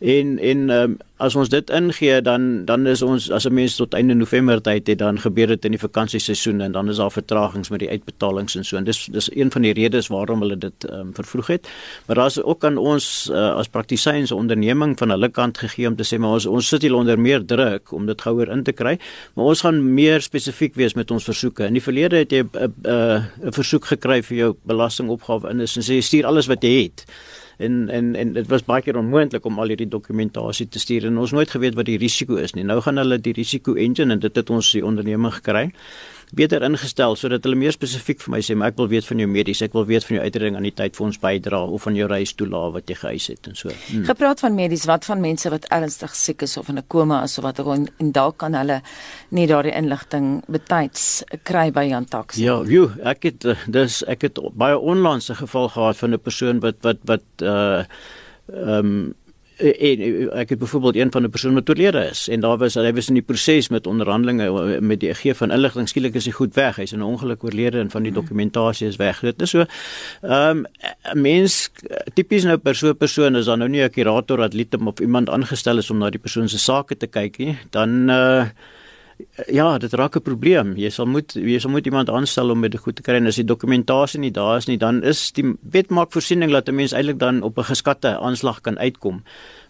En 0.00 0.38
en 0.38 0.70
um, 0.70 0.98
as 1.16 1.36
ons 1.36 1.48
dit 1.48 1.70
ingee 1.70 2.20
dan 2.20 2.64
dan 2.64 2.86
is 2.86 3.02
ons 3.02 3.30
as 3.30 3.46
'n 3.46 3.54
mens 3.54 3.76
tot 3.76 3.94
einde 3.94 4.14
November 4.14 4.60
tyd 4.60 4.86
het 4.86 4.98
dan 4.98 5.18
gebeur 5.18 5.46
dit 5.46 5.64
in 5.64 5.70
die 5.70 5.80
vakansieseisoen 5.80 6.60
en 6.60 6.72
dan 6.72 6.88
is 6.88 6.96
daar 6.96 7.10
vertragings 7.10 7.68
met 7.68 7.80
die 7.80 7.88
uitbetalings 7.90 8.56
en 8.56 8.64
so 8.64 8.76
en 8.76 8.84
dis 8.84 9.06
dis 9.12 9.30
een 9.36 9.50
van 9.50 9.62
die 9.62 9.65
redes 9.72 10.08
waarom 10.12 10.40
hulle 10.44 10.56
dit 10.56 10.86
um, 10.90 11.12
vervroeg 11.14 11.46
het. 11.46 11.68
Maar 12.06 12.16
daar's 12.16 12.38
ook 12.42 12.64
aan 12.64 12.76
ons 12.78 13.28
uh, 13.32 13.54
as 13.56 13.68
praktisyns 13.68 14.32
onderneming 14.32 14.98
van 14.98 15.10
hulle 15.10 15.28
kant 15.28 15.58
gegee 15.58 15.88
om 15.88 15.96
te 15.96 16.04
sê 16.06 16.18
maar 16.18 16.36
ons 16.38 16.46
ons 16.46 16.68
sit 16.68 16.82
hier 16.82 16.94
onder 16.94 17.18
meer 17.18 17.44
druk 17.46 17.92
om 17.92 18.06
dit 18.06 18.22
gouer 18.22 18.50
in 18.52 18.62
te 18.62 18.72
kry. 18.72 18.98
Maar 19.34 19.52
ons 19.54 19.64
gaan 19.66 19.80
meer 19.94 20.20
spesifiek 20.20 20.74
wees 20.74 20.94
met 20.94 21.10
ons 21.10 21.24
versoeke. 21.24 21.66
In 21.66 21.78
die 21.78 21.84
verlede 21.84 22.22
het 22.22 22.32
jy 22.32 22.42
'n 22.42 22.50
uh, 22.54 22.68
'n 22.68 23.46
uh, 23.46 23.52
versoek 23.52 23.84
gekry 23.84 24.22
vir 24.22 24.36
jou 24.36 24.54
belastingopgawe 24.62 25.50
in 25.50 25.60
is 25.60 25.76
en 25.76 25.82
sê 25.82 25.98
jy 25.98 26.02
stuur 26.02 26.26
alles 26.26 26.46
wat 26.46 26.62
jy 26.62 26.82
het. 26.82 27.06
En 27.56 27.88
en 27.88 28.14
en 28.14 28.32
dit 28.32 28.46
was 28.46 28.64
baie 28.64 28.82
keer 28.82 28.96
onmoontlik 28.96 29.44
om 29.44 29.58
al 29.58 29.72
hierdie 29.72 29.88
dokumentasie 29.88 30.68
te 30.68 30.78
stuur 30.78 31.06
en 31.08 31.18
ons 31.18 31.32
nooit 31.32 31.50
geweet 31.50 31.74
wat 31.74 31.88
die 31.88 31.96
risiko 31.98 32.36
is 32.36 32.52
nie. 32.52 32.64
Nou 32.64 32.80
gaan 32.84 33.00
hulle 33.00 33.18
die 33.18 33.32
risiko 33.32 33.74
engine 33.74 34.12
en 34.12 34.20
dit 34.20 34.36
het 34.36 34.50
ons 34.50 34.72
die 34.76 34.84
onderneming 34.84 35.32
gekry 35.38 35.70
beter 36.34 36.62
ingestel 36.62 37.16
sodat 37.16 37.44
hulle 37.44 37.58
meer 37.58 37.72
spesifiek 37.72 38.20
vir 38.20 38.32
my 38.34 38.40
sê, 38.42 38.56
maar 38.58 38.72
ek 38.72 38.78
wil 38.80 38.88
weet 38.88 39.06
van 39.06 39.18
jou 39.22 39.28
medies, 39.30 39.62
ek 39.62 39.76
wil 39.76 39.86
weet 39.86 40.04
van 40.04 40.16
jou 40.16 40.24
uitreding 40.24 40.56
aan 40.56 40.66
die 40.66 40.74
tyd 40.74 40.96
vir 40.96 41.06
ons 41.06 41.18
bydra 41.22 41.62
of 41.64 41.82
van 41.86 41.98
jou 41.98 42.08
reistoelae 42.10 42.72
wat 42.72 42.90
jy 42.90 42.96
gehuis 43.00 43.28
het 43.32 43.46
en 43.46 43.58
so. 43.58 43.70
Hmm. 43.90 44.04
Gepraat 44.08 44.40
van 44.40 44.54
medies, 44.54 44.86
wat 44.90 45.04
van 45.04 45.20
mense 45.20 45.50
wat 45.50 45.68
ernstig 45.74 46.14
siek 46.14 46.42
is 46.42 46.56
of 46.56 46.68
in 46.68 46.78
'n 46.78 46.86
koma 46.88 47.22
is 47.24 47.38
of 47.38 47.44
wat 47.44 47.60
ook 47.60 47.74
en, 47.74 47.88
en 47.98 48.12
dalk 48.12 48.38
kan 48.38 48.54
hulle 48.54 48.82
nie 49.30 49.46
daardie 49.46 49.74
inligting 49.74 50.42
betyds 50.48 51.24
kry 51.44 51.70
by 51.70 51.84
Jan 51.88 52.04
Tax. 52.04 52.36
Ja, 52.36 52.62
jo, 52.64 52.90
ek 53.02 53.22
het 53.22 53.44
eh, 53.44 53.56
dis 53.66 54.02
ek 54.06 54.22
het 54.22 54.38
baie 54.54 54.78
onlangs 54.78 55.30
'n 55.30 55.34
geval 55.34 55.68
gehad 55.68 55.96
van 55.96 56.12
'n 56.12 56.18
persoon 56.20 56.60
wat 56.60 56.76
wat 56.82 56.98
wat 57.04 57.24
uh 57.42 57.84
ehm 58.46 58.86
um, 58.86 59.14
en 59.56 60.00
eh, 60.00 60.22
eh, 60.22 60.40
ek 60.40 60.48
het 60.52 60.58
byvoorbeeld 60.58 60.96
een 60.96 61.12
van 61.12 61.22
'n 61.22 61.30
persoon 61.30 61.54
wat 61.54 61.68
oorlede 61.68 62.08
is 62.10 62.28
en 62.28 62.40
daar 62.40 62.58
was 62.58 62.74
hy 62.74 62.92
was 62.92 63.08
in 63.08 63.14
die 63.14 63.22
proses 63.22 63.68
met 63.68 63.86
onderhandelinge 63.86 64.44
eh, 64.44 64.80
met 64.80 65.00
die 65.00 65.14
gee 65.14 65.34
van 65.34 65.50
inligting. 65.50 65.88
Skielik 65.88 66.14
is 66.14 66.24
hy 66.24 66.30
goed 66.32 66.54
weg. 66.54 66.76
Hy's 66.76 66.92
in 66.92 66.98
'n 66.98 67.02
ongeluk 67.02 67.44
oorlede 67.44 67.78
en 67.78 67.90
van 67.90 68.02
die 68.02 68.12
mhm. 68.12 68.20
dokumentasie 68.20 68.86
is 68.86 68.96
weg. 68.96 69.20
Dit 69.20 69.42
is 69.42 69.50
so 69.50 69.64
ehm 70.22 70.64
um, 71.12 71.22
mens 71.22 71.70
tipies 72.14 72.44
nou 72.44 72.56
per 72.56 72.74
so 72.74 72.88
'n 72.88 72.96
persoon 72.96 73.36
is 73.36 73.44
dan 73.44 73.58
nou 73.58 73.68
nie 73.68 73.82
'n 73.82 73.90
kurator 73.90 74.42
atleet 74.42 74.74
of 74.86 75.00
iemand 75.00 75.28
aangestel 75.28 75.78
is 75.78 75.90
om 75.90 75.98
na 75.98 76.10
die 76.10 76.20
persoon 76.20 76.48
se 76.48 76.58
sake 76.58 76.96
te 76.96 77.06
kyk 77.06 77.38
nie 77.38 77.58
dan 77.70 78.10
uh 78.10 78.44
Ja, 79.48 79.78
dit 79.78 79.92
raak 79.92 80.16
'n 80.16 80.22
probleem. 80.22 80.76
Jy 80.76 80.90
sal 80.90 81.06
moet 81.06 81.32
jy 81.32 81.58
sal 81.58 81.70
moet 81.70 81.86
iemand 81.86 82.10
aanstel 82.10 82.50
om 82.50 82.60
dit 82.60 82.76
goed 82.80 82.96
te 82.96 83.02
kry 83.02 83.14
en 83.14 83.26
as 83.26 83.36
die 83.36 83.44
dokumentasie 83.44 84.20
nie 84.20 84.30
daar 84.30 84.56
is 84.56 84.66
nie, 84.66 84.78
dan 84.78 85.02
is 85.02 85.32
die 85.32 85.56
wet 85.62 85.90
maak 85.90 86.12
voorsiening 86.12 86.52
dat 86.52 86.68
'n 86.68 86.74
mens 86.74 86.92
eintlik 86.92 87.18
dan 87.18 87.42
op 87.42 87.58
'n 87.58 87.64
geskatte 87.64 88.18
aanslag 88.18 88.60
kan 88.60 88.78
uitkom 88.78 89.22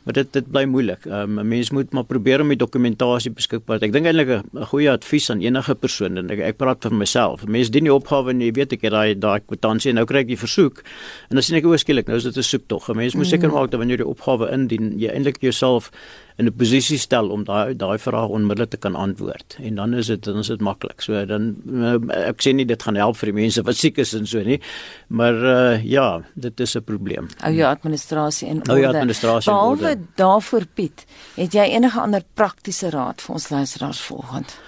maar 0.06 0.14
dit 0.14 0.28
dit 0.32 0.50
bly 0.54 0.62
moeilik. 0.70 1.06
Ehm 1.08 1.38
um, 1.38 1.48
mense 1.50 1.74
moet 1.74 1.92
maar 1.92 2.06
probeer 2.06 2.40
om 2.44 2.52
die 2.54 2.58
dokumentasie 2.60 3.32
beskikbaar. 3.34 3.82
Ek 3.82 3.92
dink 3.92 4.06
eintlik 4.06 4.28
'n 4.38 4.68
goeie 4.70 4.90
advies 4.90 5.30
aan 5.30 5.42
enige 5.42 5.74
persoon 5.74 6.18
en 6.18 6.30
ek, 6.30 6.38
ek 6.38 6.56
praat 6.62 6.86
vir 6.86 6.94
myself. 6.94 7.46
Mense 7.46 7.70
dien 7.74 7.84
die 7.84 7.94
opgawe 7.94 8.30
en 8.30 8.40
jy 8.40 8.52
weet 8.54 8.72
ek 8.72 8.86
het 8.86 8.92
daai 8.92 9.18
daai 9.18 9.40
kwitansie 9.40 9.90
en 9.90 9.98
nou 9.98 10.06
kry 10.06 10.22
ek 10.22 10.30
die 10.30 10.38
versoek 10.38 10.84
en 11.30 11.34
dan 11.34 11.42
sien 11.42 11.58
ek 11.58 11.66
oorskielik 11.66 12.06
nou 12.06 12.16
is 12.16 12.24
dit 12.24 12.36
'n 12.36 12.42
soektog. 12.42 12.94
Mense 12.94 13.16
moet 13.16 13.26
seker 13.26 13.48
mm. 13.48 13.54
maak 13.54 13.70
dat 13.70 13.80
wanneer 13.80 13.98
jy 13.98 14.04
die 14.04 14.14
opgawe 14.14 14.52
indien, 14.52 14.94
jy 14.98 15.10
eintlik 15.10 15.42
jouself 15.42 15.90
in 16.38 16.46
'n 16.46 16.52
posisie 16.52 16.98
stel 16.98 17.30
om 17.30 17.44
daai 17.44 17.74
daai 17.76 17.98
vraag 17.98 18.28
onmiddellik 18.28 18.70
te 18.70 18.76
kan 18.76 18.94
antwoord. 18.94 19.56
En 19.58 19.74
dan 19.74 19.94
is 19.94 20.06
dit 20.06 20.24
dan 20.24 20.38
is 20.38 20.46
dit 20.46 20.60
maklik. 20.60 21.00
So 21.00 21.24
dan 21.24 21.56
eh, 21.72 22.28
ek 22.28 22.42
sê 22.44 22.52
nie 22.52 22.66
dit 22.66 22.82
gaan 22.82 22.96
help 22.96 23.16
vir 23.16 23.32
die 23.32 23.40
mense 23.40 23.62
wat 23.62 23.76
siek 23.76 23.98
is 23.98 24.12
en 24.14 24.26
so 24.26 24.42
nie. 24.42 24.60
Maar 25.08 25.34
uh, 25.34 25.84
ja, 25.84 26.22
dit 26.34 26.60
is 26.60 26.76
'n 26.76 26.84
probleem. 26.84 27.28
Ou 27.44 27.52
ja, 27.52 27.70
administrasie 27.70 28.48
en 28.48 28.58
orde. 28.58 28.72
Ou 28.72 28.78
ja, 28.78 28.88
administrasie 28.88 29.52
en 29.52 29.58
orde 29.58 29.95
daarvoor 30.14 30.66
Piet, 30.74 31.06
het 31.36 31.52
jy 31.52 31.68
enige 31.74 32.00
ander 32.00 32.22
praktiese 32.34 32.90
raad 32.90 33.22
vir 33.22 33.34
ons 33.34 33.48
luisteraars 33.50 34.00
volgend? 34.00 34.58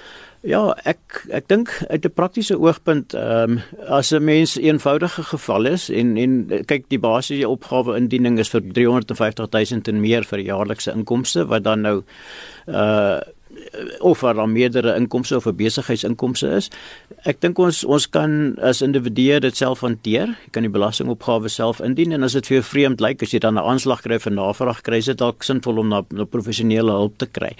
Ja, 0.46 0.70
ek 0.86 1.24
ek 1.34 1.48
dink 1.50 1.72
uit 1.90 2.04
'n 2.04 2.14
praktiese 2.14 2.58
oogpunt, 2.58 3.14
ehm 3.14 3.58
um, 3.58 3.62
as 3.88 4.12
'n 4.12 4.24
mens 4.24 4.56
eenvoudige 4.56 5.22
geval 5.22 5.66
is 5.66 5.90
en 5.90 6.16
en 6.16 6.64
kyk 6.64 6.88
die 6.88 6.98
basiese 6.98 7.48
opgawe 7.48 7.96
indiening 7.96 8.38
is 8.38 8.48
vir 8.48 8.62
350 8.62 9.50
000 9.50 9.80
en 9.88 10.00
meer 10.00 10.24
vir 10.24 10.38
jaarlikse 10.38 10.92
inkomste 10.92 11.46
wat 11.46 11.64
dan 11.64 11.80
nou 11.80 12.02
uh 12.66 13.20
of 13.98 14.20
waar 14.20 14.34
daar 14.34 14.48
meerdere 14.48 14.94
inkomste 14.94 15.36
of 15.36 15.46
'n 15.46 15.56
besigheidsinkomste 15.56 16.48
is. 16.48 16.70
Ek 17.22 17.40
dink 17.40 17.58
ons 17.58 17.84
ons 17.84 18.08
kan 18.10 18.56
as 18.60 18.82
individue 18.82 19.40
dit 19.40 19.56
self 19.56 19.80
hanteer. 19.80 20.26
Jy 20.26 20.50
kan 20.50 20.62
die 20.62 20.70
belastingopgawe 20.70 21.48
self 21.48 21.80
indien 21.80 22.12
en 22.12 22.22
as 22.22 22.32
dit 22.32 22.46
vir 22.46 22.56
jou 22.56 22.64
vreemd 22.64 23.00
lyk 23.00 23.22
as 23.22 23.30
jy 23.30 23.38
dan 23.38 23.54
'n 23.54 23.64
aanslag 23.64 24.02
kry 24.02 24.18
vir 24.18 24.32
navraag 24.32 24.82
kry, 24.82 24.96
is 24.96 25.04
dit 25.04 25.18
dalk 25.18 25.42
sinvol 25.42 25.78
om 25.78 25.88
na, 25.88 26.02
na 26.10 26.24
professionele 26.24 26.90
hulp 26.90 27.18
te 27.18 27.26
kry. 27.26 27.56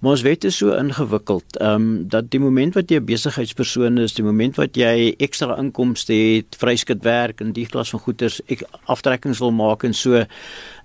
Maar 0.00 0.10
ons 0.10 0.22
wet 0.22 0.44
is 0.44 0.56
so 0.56 0.72
ingewikkeld, 0.72 1.56
ehm 1.60 1.74
um, 1.74 2.08
dat 2.08 2.30
die 2.30 2.40
moment 2.40 2.74
wat 2.74 2.90
jy 2.90 2.96
'n 2.96 3.04
besigheidspersoon 3.04 3.98
is, 3.98 4.14
die 4.14 4.24
moment 4.24 4.56
wat 4.56 4.76
jy 4.76 5.14
ekstra 5.18 5.58
inkomste 5.58 6.12
het, 6.12 6.56
vryskut 6.58 7.04
werk 7.04 7.40
en 7.40 7.52
die 7.52 7.66
klas 7.66 7.90
van 7.90 8.00
goederes 8.00 8.40
aftrekkings 8.86 9.38
wil 9.38 9.50
maak 9.50 9.84
en 9.84 9.94
so 9.94 10.14
ehm 10.14 10.26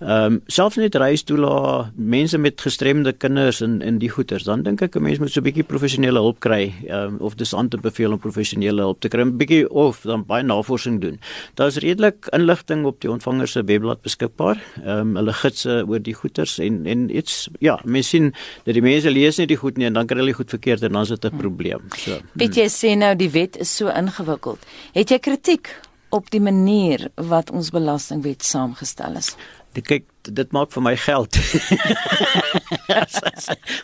um, 0.02 0.42
selfs 0.48 0.76
net 0.78 0.96
reistoela, 0.96 1.92
mense 1.96 2.38
met 2.38 2.62
gestremde 2.62 3.14
kinders 3.14 3.62
en 3.62 3.82
en 3.82 3.98
die 3.98 4.10
goederes 4.10 4.45
dan 4.46 4.64
dink 4.64 4.82
ek 4.82 4.96
'n 4.96 5.04
mens 5.04 5.20
moet 5.20 5.32
so 5.32 5.40
'n 5.42 5.44
bietjie 5.44 5.64
professionele 5.64 6.20
hulp 6.20 6.40
kry 6.40 6.74
um, 6.90 7.18
of 7.20 7.36
dis 7.36 7.54
aan 7.54 7.70
te 7.70 7.78
beveel 7.78 8.12
om 8.12 8.20
professionele 8.20 8.82
hulp 8.82 9.00
te 9.00 9.10
kry 9.10 9.22
'n 9.22 9.38
bietjie 9.38 9.70
of 9.70 10.02
dan 10.02 10.26
baie 10.26 10.44
navorsing 10.44 11.02
doen. 11.02 11.20
Daar's 11.56 11.78
redelik 11.78 12.28
inligting 12.32 12.86
op 12.86 13.02
die 13.02 13.12
ontvanger 13.12 13.48
se 13.48 13.64
webblad 13.64 14.02
beskikbaar. 14.02 14.58
Ehm 14.84 15.00
um, 15.00 15.16
hulle 15.16 15.34
gidse 15.34 15.84
oor 15.88 16.00
die 16.00 16.14
goeters 16.14 16.60
en 16.60 16.86
en 16.86 17.10
iets 17.10 17.50
ja, 17.60 17.80
mens 17.84 18.10
sien 18.10 18.34
dat 18.64 18.74
die 18.74 18.82
mense 18.82 19.10
lees 19.10 19.38
nie 19.38 19.48
die 19.48 19.58
goed 19.58 19.78
nie 19.78 19.86
en 19.86 19.94
dan 19.94 20.08
kry 20.08 20.18
hulle 20.18 20.34
goed 20.34 20.50
verkeerd 20.50 20.84
en 20.84 20.92
dan 20.92 21.02
is 21.02 21.10
dit 21.10 21.26
'n 21.26 21.38
probleem. 21.38 21.82
So. 21.96 22.12
Hmm. 22.12 22.30
Weet 22.34 22.56
jy 22.56 22.68
sê 22.68 22.98
nou 22.98 23.16
die 23.16 23.30
wet 23.30 23.58
is 23.58 23.76
so 23.76 23.88
ingewikkeld. 23.88 24.60
Het 24.94 25.10
jy 25.10 25.20
kritiek 25.20 25.70
op 26.10 26.32
die 26.32 26.42
manier 26.42 27.10
wat 27.16 27.52
ons 27.52 27.70
belastingwet 27.74 28.44
saamgestel 28.44 29.16
is? 29.20 29.36
Dit 29.76 29.88
kyk 29.88 30.04
dit 30.26 30.52
maak 30.56 30.72
vir 30.72 30.84
my 30.86 30.96
geld. 30.98 31.38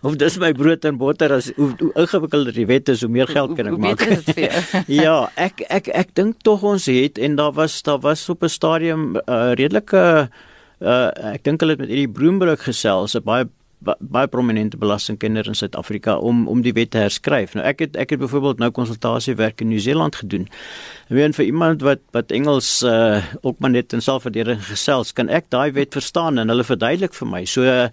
of 0.08 0.16
dis 0.22 0.38
my 0.42 0.54
brood 0.58 0.86
en 0.88 0.98
botter 0.98 1.32
as 1.36 1.52
hoe, 1.58 1.76
hoe 1.80 1.92
ingewikkelder 2.00 2.54
die 2.56 2.66
wet 2.70 2.90
is, 2.90 3.02
hoe 3.06 3.12
meer 3.12 3.30
geld 3.30 3.56
kan 3.58 3.66
ek 3.70 3.74
hoe, 3.76 3.82
hoe 3.82 3.90
maak. 3.92 4.02
ja, 5.02 5.18
ek 5.36 5.62
ek 5.70 5.88
ek 6.04 6.10
dink 6.18 6.34
tog 6.48 6.64
ons 6.64 6.86
het 6.90 7.16
en 7.22 7.36
daar 7.40 7.54
was 7.58 7.74
daar 7.86 8.02
was 8.02 8.30
op 8.30 8.44
'n 8.44 8.50
stadium 8.50 9.02
'n 9.18 9.20
uh, 9.28 9.54
redelike 9.60 10.30
uh, 10.82 11.10
ek 11.36 11.44
dink 11.44 11.62
hulle 11.62 11.74
het 11.78 11.84
met 11.84 11.92
hierdie 11.92 12.12
Broombrug 12.12 12.64
gesels, 12.64 13.16
'n 13.16 13.24
baie 13.24 13.46
baie 13.82 14.28
prominente 14.30 14.78
belastingkenner 14.78 15.48
in 15.48 15.58
Suid-Afrika 15.58 16.18
om 16.18 16.48
om 16.48 16.62
die 16.62 16.74
wet 16.78 16.92
te 16.94 17.02
herskryf. 17.02 17.56
Nou 17.58 17.66
ek 17.66 17.82
het 17.82 17.98
ek 18.00 18.14
het 18.14 18.22
byvoorbeeld 18.22 18.62
nou 18.62 18.70
konsultasiewerk 18.72 19.62
in 19.62 19.72
Nieu-Seeland 19.72 20.16
gedoen. 20.22 20.48
En 21.10 21.16
weer 21.16 21.34
vir 21.34 21.46
iemand 21.46 21.82
wat 21.82 22.04
wat 22.14 22.32
Engels 22.32 22.84
uh 22.84 23.24
ook 23.42 23.60
maar 23.60 23.74
net 23.74 23.94
in 23.94 24.02
selfverdediging 24.02 24.64
gesels, 24.66 25.14
kan 25.14 25.30
ek 25.30 25.50
daai 25.50 25.72
wet 25.72 25.94
verstaan 25.98 26.38
en 26.38 26.50
hulle 26.54 26.64
verduidelik 26.64 27.14
vir 27.18 27.28
my. 27.28 27.44
So 27.46 27.66
ehm 27.66 27.90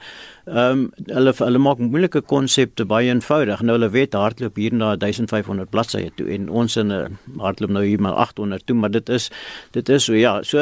um, 0.46 0.84
hulle 1.06 1.32
hulle 1.38 1.58
maak 1.58 1.80
moeilike 1.80 2.20
konsepte 2.20 2.84
baie 2.84 3.08
eenvoudig. 3.08 3.62
Nou 3.62 3.78
hulle 3.78 3.90
wet 3.92 4.16
hardloop 4.16 4.56
hier 4.56 4.74
na 4.74 4.94
1500 4.96 5.70
bladsye 5.70 6.10
toe 6.16 6.28
en 6.34 6.48
ons 6.48 6.76
in 6.76 6.92
'n 6.92 6.92
uh, 6.92 7.42
hardloop 7.44 7.70
nou 7.70 7.84
hier 7.84 8.00
maar 8.00 8.12
800 8.12 8.66
toe, 8.66 8.76
maar 8.76 8.90
dit 8.90 9.08
is 9.08 9.30
dit 9.72 9.88
is 9.88 10.04
so 10.04 10.14
ja. 10.14 10.42
So 10.42 10.58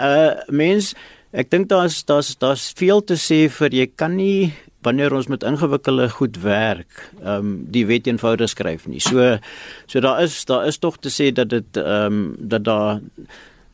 uh 0.00 0.30
mens 0.48 0.94
Ek 1.32 1.48
dink 1.48 1.70
daar's 1.70 2.02
daar's 2.04 2.34
daar's 2.36 2.72
veel 2.76 3.00
te 3.08 3.16
sê 3.16 3.46
vir 3.48 3.72
jy 3.72 3.86
kan 3.96 4.16
nie 4.18 4.52
wanneer 4.84 5.14
ons 5.14 5.30
met 5.30 5.44
ingewikkelde 5.46 6.08
goed 6.18 6.36
werk, 6.42 7.06
ehm 7.22 7.38
um, 7.38 7.54
die 7.72 7.86
wet 7.86 8.10
eenvoudig 8.10 8.50
skryf 8.52 8.84
nie. 8.90 9.00
So 9.00 9.38
so 9.86 10.00
daar 10.00 10.22
is 10.22 10.44
daar 10.44 10.66
is 10.66 10.78
tog 10.78 10.98
te 10.98 11.08
sê 11.08 11.30
dat 11.32 11.48
dit 11.48 11.80
ehm 11.80 12.12
um, 12.12 12.36
dat 12.38 12.64
daar 12.64 13.00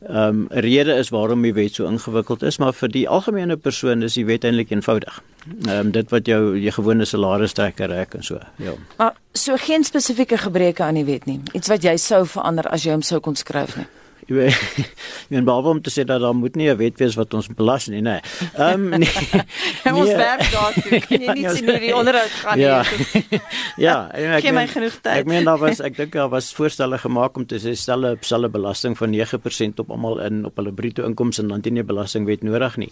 ehm 0.07 0.15
um, 0.15 0.47
'n 0.51 0.59
rede 0.63 0.95
is 0.95 1.09
waarom 1.09 1.41
die 1.41 1.53
wet 1.53 1.75
so 1.75 1.85
ingewikkeld 1.85 2.43
is, 2.43 2.57
maar 2.57 2.73
vir 2.73 2.89
die 2.89 3.09
algemene 3.09 3.57
persoon 3.57 4.03
is 4.03 4.13
die 4.13 4.25
wet 4.25 4.43
eintlik 4.43 4.71
eenvoudig. 4.71 5.21
Ehm 5.67 5.79
um, 5.79 5.91
dit 5.91 6.09
wat 6.09 6.25
jou 6.25 6.57
jou 6.59 6.71
gewone 6.71 7.05
salaris 7.05 7.53
trek 7.53 7.79
reg 7.79 8.07
en 8.15 8.23
so. 8.23 8.39
Ja. 8.55 8.73
Maar 8.97 9.15
so 9.33 9.55
geen 9.57 9.83
spesifieke 9.83 10.37
gebreke 10.37 10.83
aan 10.83 10.95
die 10.95 11.05
wet 11.05 11.25
nie. 11.25 11.41
Iets 11.53 11.67
wat 11.67 11.83
jy 11.83 11.97
sou 11.97 12.25
verander 12.25 12.67
as 12.67 12.83
jy 12.83 12.91
hom 12.91 13.01
sou 13.01 13.19
kon 13.19 13.35
skryf 13.35 13.75
nie 13.75 13.87
jy 14.29 14.35
weet 14.35 14.93
men 15.29 15.45
behalwe 15.45 15.69
om 15.69 15.81
te 15.81 15.91
sê 15.93 16.03
dat 16.05 16.21
daar 16.21 16.35
moet 16.35 16.55
nie 16.55 16.69
'n 16.69 16.77
wet 16.77 16.97
wees 16.99 17.15
wat 17.15 17.33
ons 17.33 17.47
belas 17.47 17.87
nie 17.87 18.01
nê. 18.01 18.19
Ehm 18.57 18.89
nee. 18.89 19.09
nee. 19.85 19.93
ons 19.93 20.09
werk 20.09 20.45
daartoe. 20.51 20.99
Kan 21.05 21.21
jy 21.21 21.33
nie 21.33 21.45
ja, 21.47 21.53
sien 21.53 21.69
hoe 21.69 21.79
die 21.79 21.95
onderhoud 21.95 22.33
gaan 22.41 22.59
ja. 22.59 22.83
nie. 23.13 23.41
ja, 23.77 24.09
ek 24.13 24.41
gee 24.43 24.53
my 24.53 24.67
genoeg 24.67 24.97
tyd. 25.01 25.21
Ek 25.21 25.29
meen 25.29 25.45
daar 25.45 25.57
was 25.61 25.79
ek 25.79 25.97
dink 25.97 26.13
daar 26.13 26.29
was 26.29 26.53
voorstelle 26.53 26.97
gemaak 26.97 27.37
om 27.37 27.45
te 27.45 27.59
sê 27.61 27.75
stel 27.77 28.05
'n 28.05 28.17
selle 28.21 28.49
belasting 28.49 28.97
van 28.97 29.13
9% 29.13 29.79
op 29.79 29.91
almal 29.91 30.19
in 30.19 30.45
op 30.45 30.55
hulle 30.57 30.73
bruto 30.73 31.05
inkomste 31.05 31.41
en 31.41 31.47
dan 31.47 31.61
teen 31.61 31.77
'n 31.77 31.85
belastingwet 31.85 32.43
nodig 32.43 32.77
nie. 32.77 32.91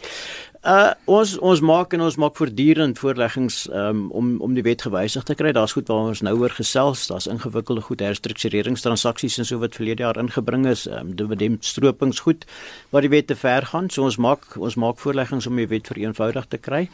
Uh 0.65 0.93
ons 1.05 1.37
ons 1.37 1.61
maak 1.61 1.93
en 1.93 2.01
ons 2.01 2.15
maak 2.15 2.35
voortdurend 2.35 2.99
voorleggings 2.99 3.67
um, 3.71 4.11
om 4.11 4.41
om 4.41 4.53
die 4.53 4.63
wet 4.63 4.81
gewysig 4.81 5.23
te 5.23 5.35
kry. 5.35 5.51
Daar's 5.51 5.73
goed 5.73 5.87
waar 5.87 6.09
ons 6.13 6.21
nou 6.21 6.37
oor 6.39 6.49
gesels. 6.49 7.07
Daar's 7.07 7.27
ingewikkelde 7.27 7.81
goed 7.81 7.99
herstruktureringstransaksies 7.99 9.37
en 9.37 9.45
so 9.45 9.59
wat 9.59 9.75
verlede 9.75 10.03
jaar 10.03 10.17
ingebring 10.17 10.67
is. 10.67 10.85
Um, 10.85 11.15
dividendstroopings 11.27 12.19
goed 12.19 12.45
waar 12.89 13.01
die 13.01 13.09
wet 13.09 13.27
te 13.27 13.35
ver 13.35 13.65
gaan. 13.65 13.89
So 13.89 14.03
ons 14.03 14.17
maak 14.17 14.55
ons 14.57 14.75
maak 14.75 14.99
voorleggings 14.99 15.47
om 15.47 15.55
die 15.55 15.67
wet 15.67 15.87
vereenvoudig 15.87 16.47
te 16.47 16.57
kry. 16.57 16.87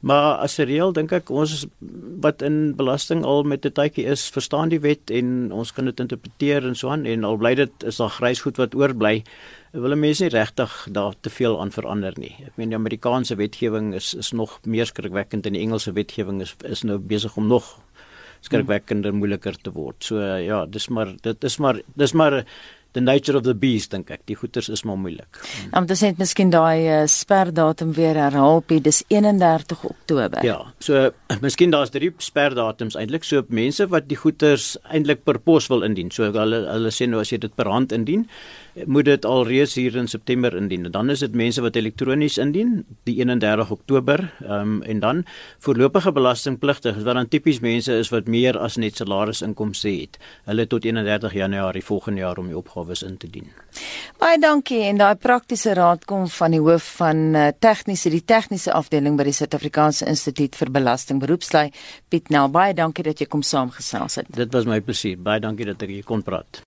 Maar 0.00 0.38
as 0.44 0.58
'n 0.58 0.66
reël 0.66 0.92
dink 0.92 1.12
ek 1.12 1.30
ons 1.30 1.66
wat 2.20 2.42
in 2.42 2.76
belasting 2.76 3.24
al 3.24 3.42
met 3.42 3.66
'n 3.66 3.72
tydjie 3.72 4.06
is, 4.06 4.28
verstaan 4.30 4.68
die 4.68 4.80
wet 4.80 5.10
en 5.10 5.52
ons 5.52 5.72
kan 5.72 5.84
dit 5.84 6.00
interpreteer 6.00 6.66
en 6.66 6.74
so 6.74 6.88
aan 6.88 7.04
en 7.06 7.24
al 7.24 7.36
bly 7.36 7.54
dit 7.54 7.84
is 7.84 7.96
daar 7.96 8.10
grys 8.10 8.40
goed 8.40 8.56
wat 8.56 8.74
oorbly 8.74 9.24
wil 9.72 9.96
mense 9.96 10.22
nie 10.24 10.32
regtig 10.32 10.88
daar 10.90 11.14
te 11.20 11.30
veel 11.30 11.60
aan 11.60 11.70
verander 11.70 12.14
nie. 12.16 12.34
Ek 12.46 12.56
meen 12.56 12.72
die 12.72 12.78
Amerikaanse 12.78 13.36
wetgewing 13.36 13.92
is 13.94 14.14
is 14.14 14.32
nog 14.32 14.60
meer 14.64 14.86
skrikwekkend 14.86 15.46
en 15.46 15.52
die 15.52 15.62
Engelse 15.62 15.92
wetgewing 15.92 16.40
is 16.40 16.54
is 16.64 16.84
nou 16.84 16.98
besig 16.98 17.36
om 17.36 17.46
nog 17.46 17.78
skrikwekkender 18.40 19.14
moeiliker 19.14 19.56
te 19.56 19.72
word. 19.74 20.04
So 20.04 20.22
ja, 20.22 20.64
dis 20.66 20.88
maar 20.88 21.14
dit 21.22 21.44
is 21.44 21.58
maar 21.58 21.80
dis 21.96 22.12
maar 22.12 22.44
the 22.92 23.00
nature 23.00 23.36
of 23.36 23.44
the 23.44 23.54
beast 23.54 23.92
dink 23.92 24.10
ek. 24.10 24.24
Die 24.30 24.36
goeters 24.36 24.68
is 24.72 24.84
maar 24.88 24.98
moeilik. 25.00 25.40
Om 25.76 25.86
te 25.88 25.96
sê 25.98 26.12
miskien 26.18 26.52
daai 26.52 26.86
uh, 26.86 27.00
sperdatum 27.10 27.92
weer 27.96 28.16
herhaal, 28.18 28.62
dis 28.82 29.02
31 29.08 29.84
Oktober. 29.84 30.44
Ja, 30.46 30.58
so 30.80 31.10
miskien 31.44 31.74
daar's 31.74 31.92
drie 31.94 32.12
sperdatums 32.18 32.96
eintlik. 32.98 33.26
So 33.28 33.44
mense 33.48 33.88
wat 33.92 34.08
die 34.08 34.18
goeters 34.18 34.76
eintlik 34.88 35.24
per 35.24 35.38
pos 35.38 35.68
wil 35.72 35.84
indien. 35.86 36.12
So 36.14 36.30
hulle 36.32 36.64
hulle 36.68 36.94
sê 36.94 37.08
nou 37.10 37.20
as 37.20 37.32
jy 37.32 37.40
dit 37.44 37.54
per 37.54 37.68
hand 37.70 37.92
indien, 37.92 38.26
moet 38.86 39.08
dit 39.08 39.24
al 39.26 39.44
reeds 39.48 39.74
hier 39.78 39.96
in 39.96 40.08
September 40.08 40.54
indien. 40.56 40.84
En 40.88 40.94
dan 40.94 41.10
is 41.10 41.22
dit 41.24 41.34
mense 41.34 41.62
wat 41.62 41.76
elektronies 41.76 42.38
indien 42.38 42.84
die 43.08 43.18
31 43.20 43.70
Oktober, 43.74 44.24
ehm 44.44 44.56
um, 44.58 44.82
en 44.88 45.00
dan 45.00 45.24
voorlopige 45.64 46.12
belastingpligtiges 46.12 47.04
wat 47.04 47.14
dan 47.14 47.28
tipies 47.28 47.60
mense 47.60 47.92
is 47.92 48.10
wat 48.14 48.26
meer 48.26 48.58
as 48.58 48.76
net 48.76 48.96
salarisinkomste 48.96 49.88
het. 49.88 50.18
Hulle 50.48 50.66
tot 50.66 50.84
31 50.84 51.34
Januarie 51.34 51.84
volgende 51.84 52.20
jaar 52.20 52.38
om 52.38 52.46
die 52.46 52.56
opgawes 52.78 53.02
in 53.02 53.16
te 53.18 53.28
dien. 53.30 53.48
Baie 54.18 54.38
dankie 54.38 54.82
en 54.88 54.98
daai 54.98 55.16
praktiese 55.16 55.74
raad 55.74 56.04
kom 56.08 56.26
van 56.28 56.54
die 56.54 56.60
hoof 56.62 56.86
van 56.98 57.34
uh, 57.34 57.48
tegniese 57.58 58.10
die 58.10 58.24
tegniese 58.24 58.72
afdeling 58.72 59.18
by 59.18 59.28
die 59.28 59.36
Suid-Afrikaanse 59.36 60.08
Instituut 60.10 60.56
vir 60.58 60.70
Belasting 60.70 61.20
Beroepslui 61.22 61.68
Piet 62.08 62.30
Nel. 62.30 62.50
Baie 62.54 62.74
dankie 62.74 63.06
dat 63.06 63.20
jy 63.20 63.28
kom 63.30 63.42
saamgesels 63.42 64.22
het. 64.22 64.32
Dit 64.34 64.54
was 64.54 64.66
my 64.66 64.80
plesier. 64.80 65.18
Baie 65.18 65.40
dankie 65.40 65.68
dat 65.68 65.82
ek 65.82 65.98
hier 65.98 66.06
kon 66.06 66.22
praat. 66.22 66.62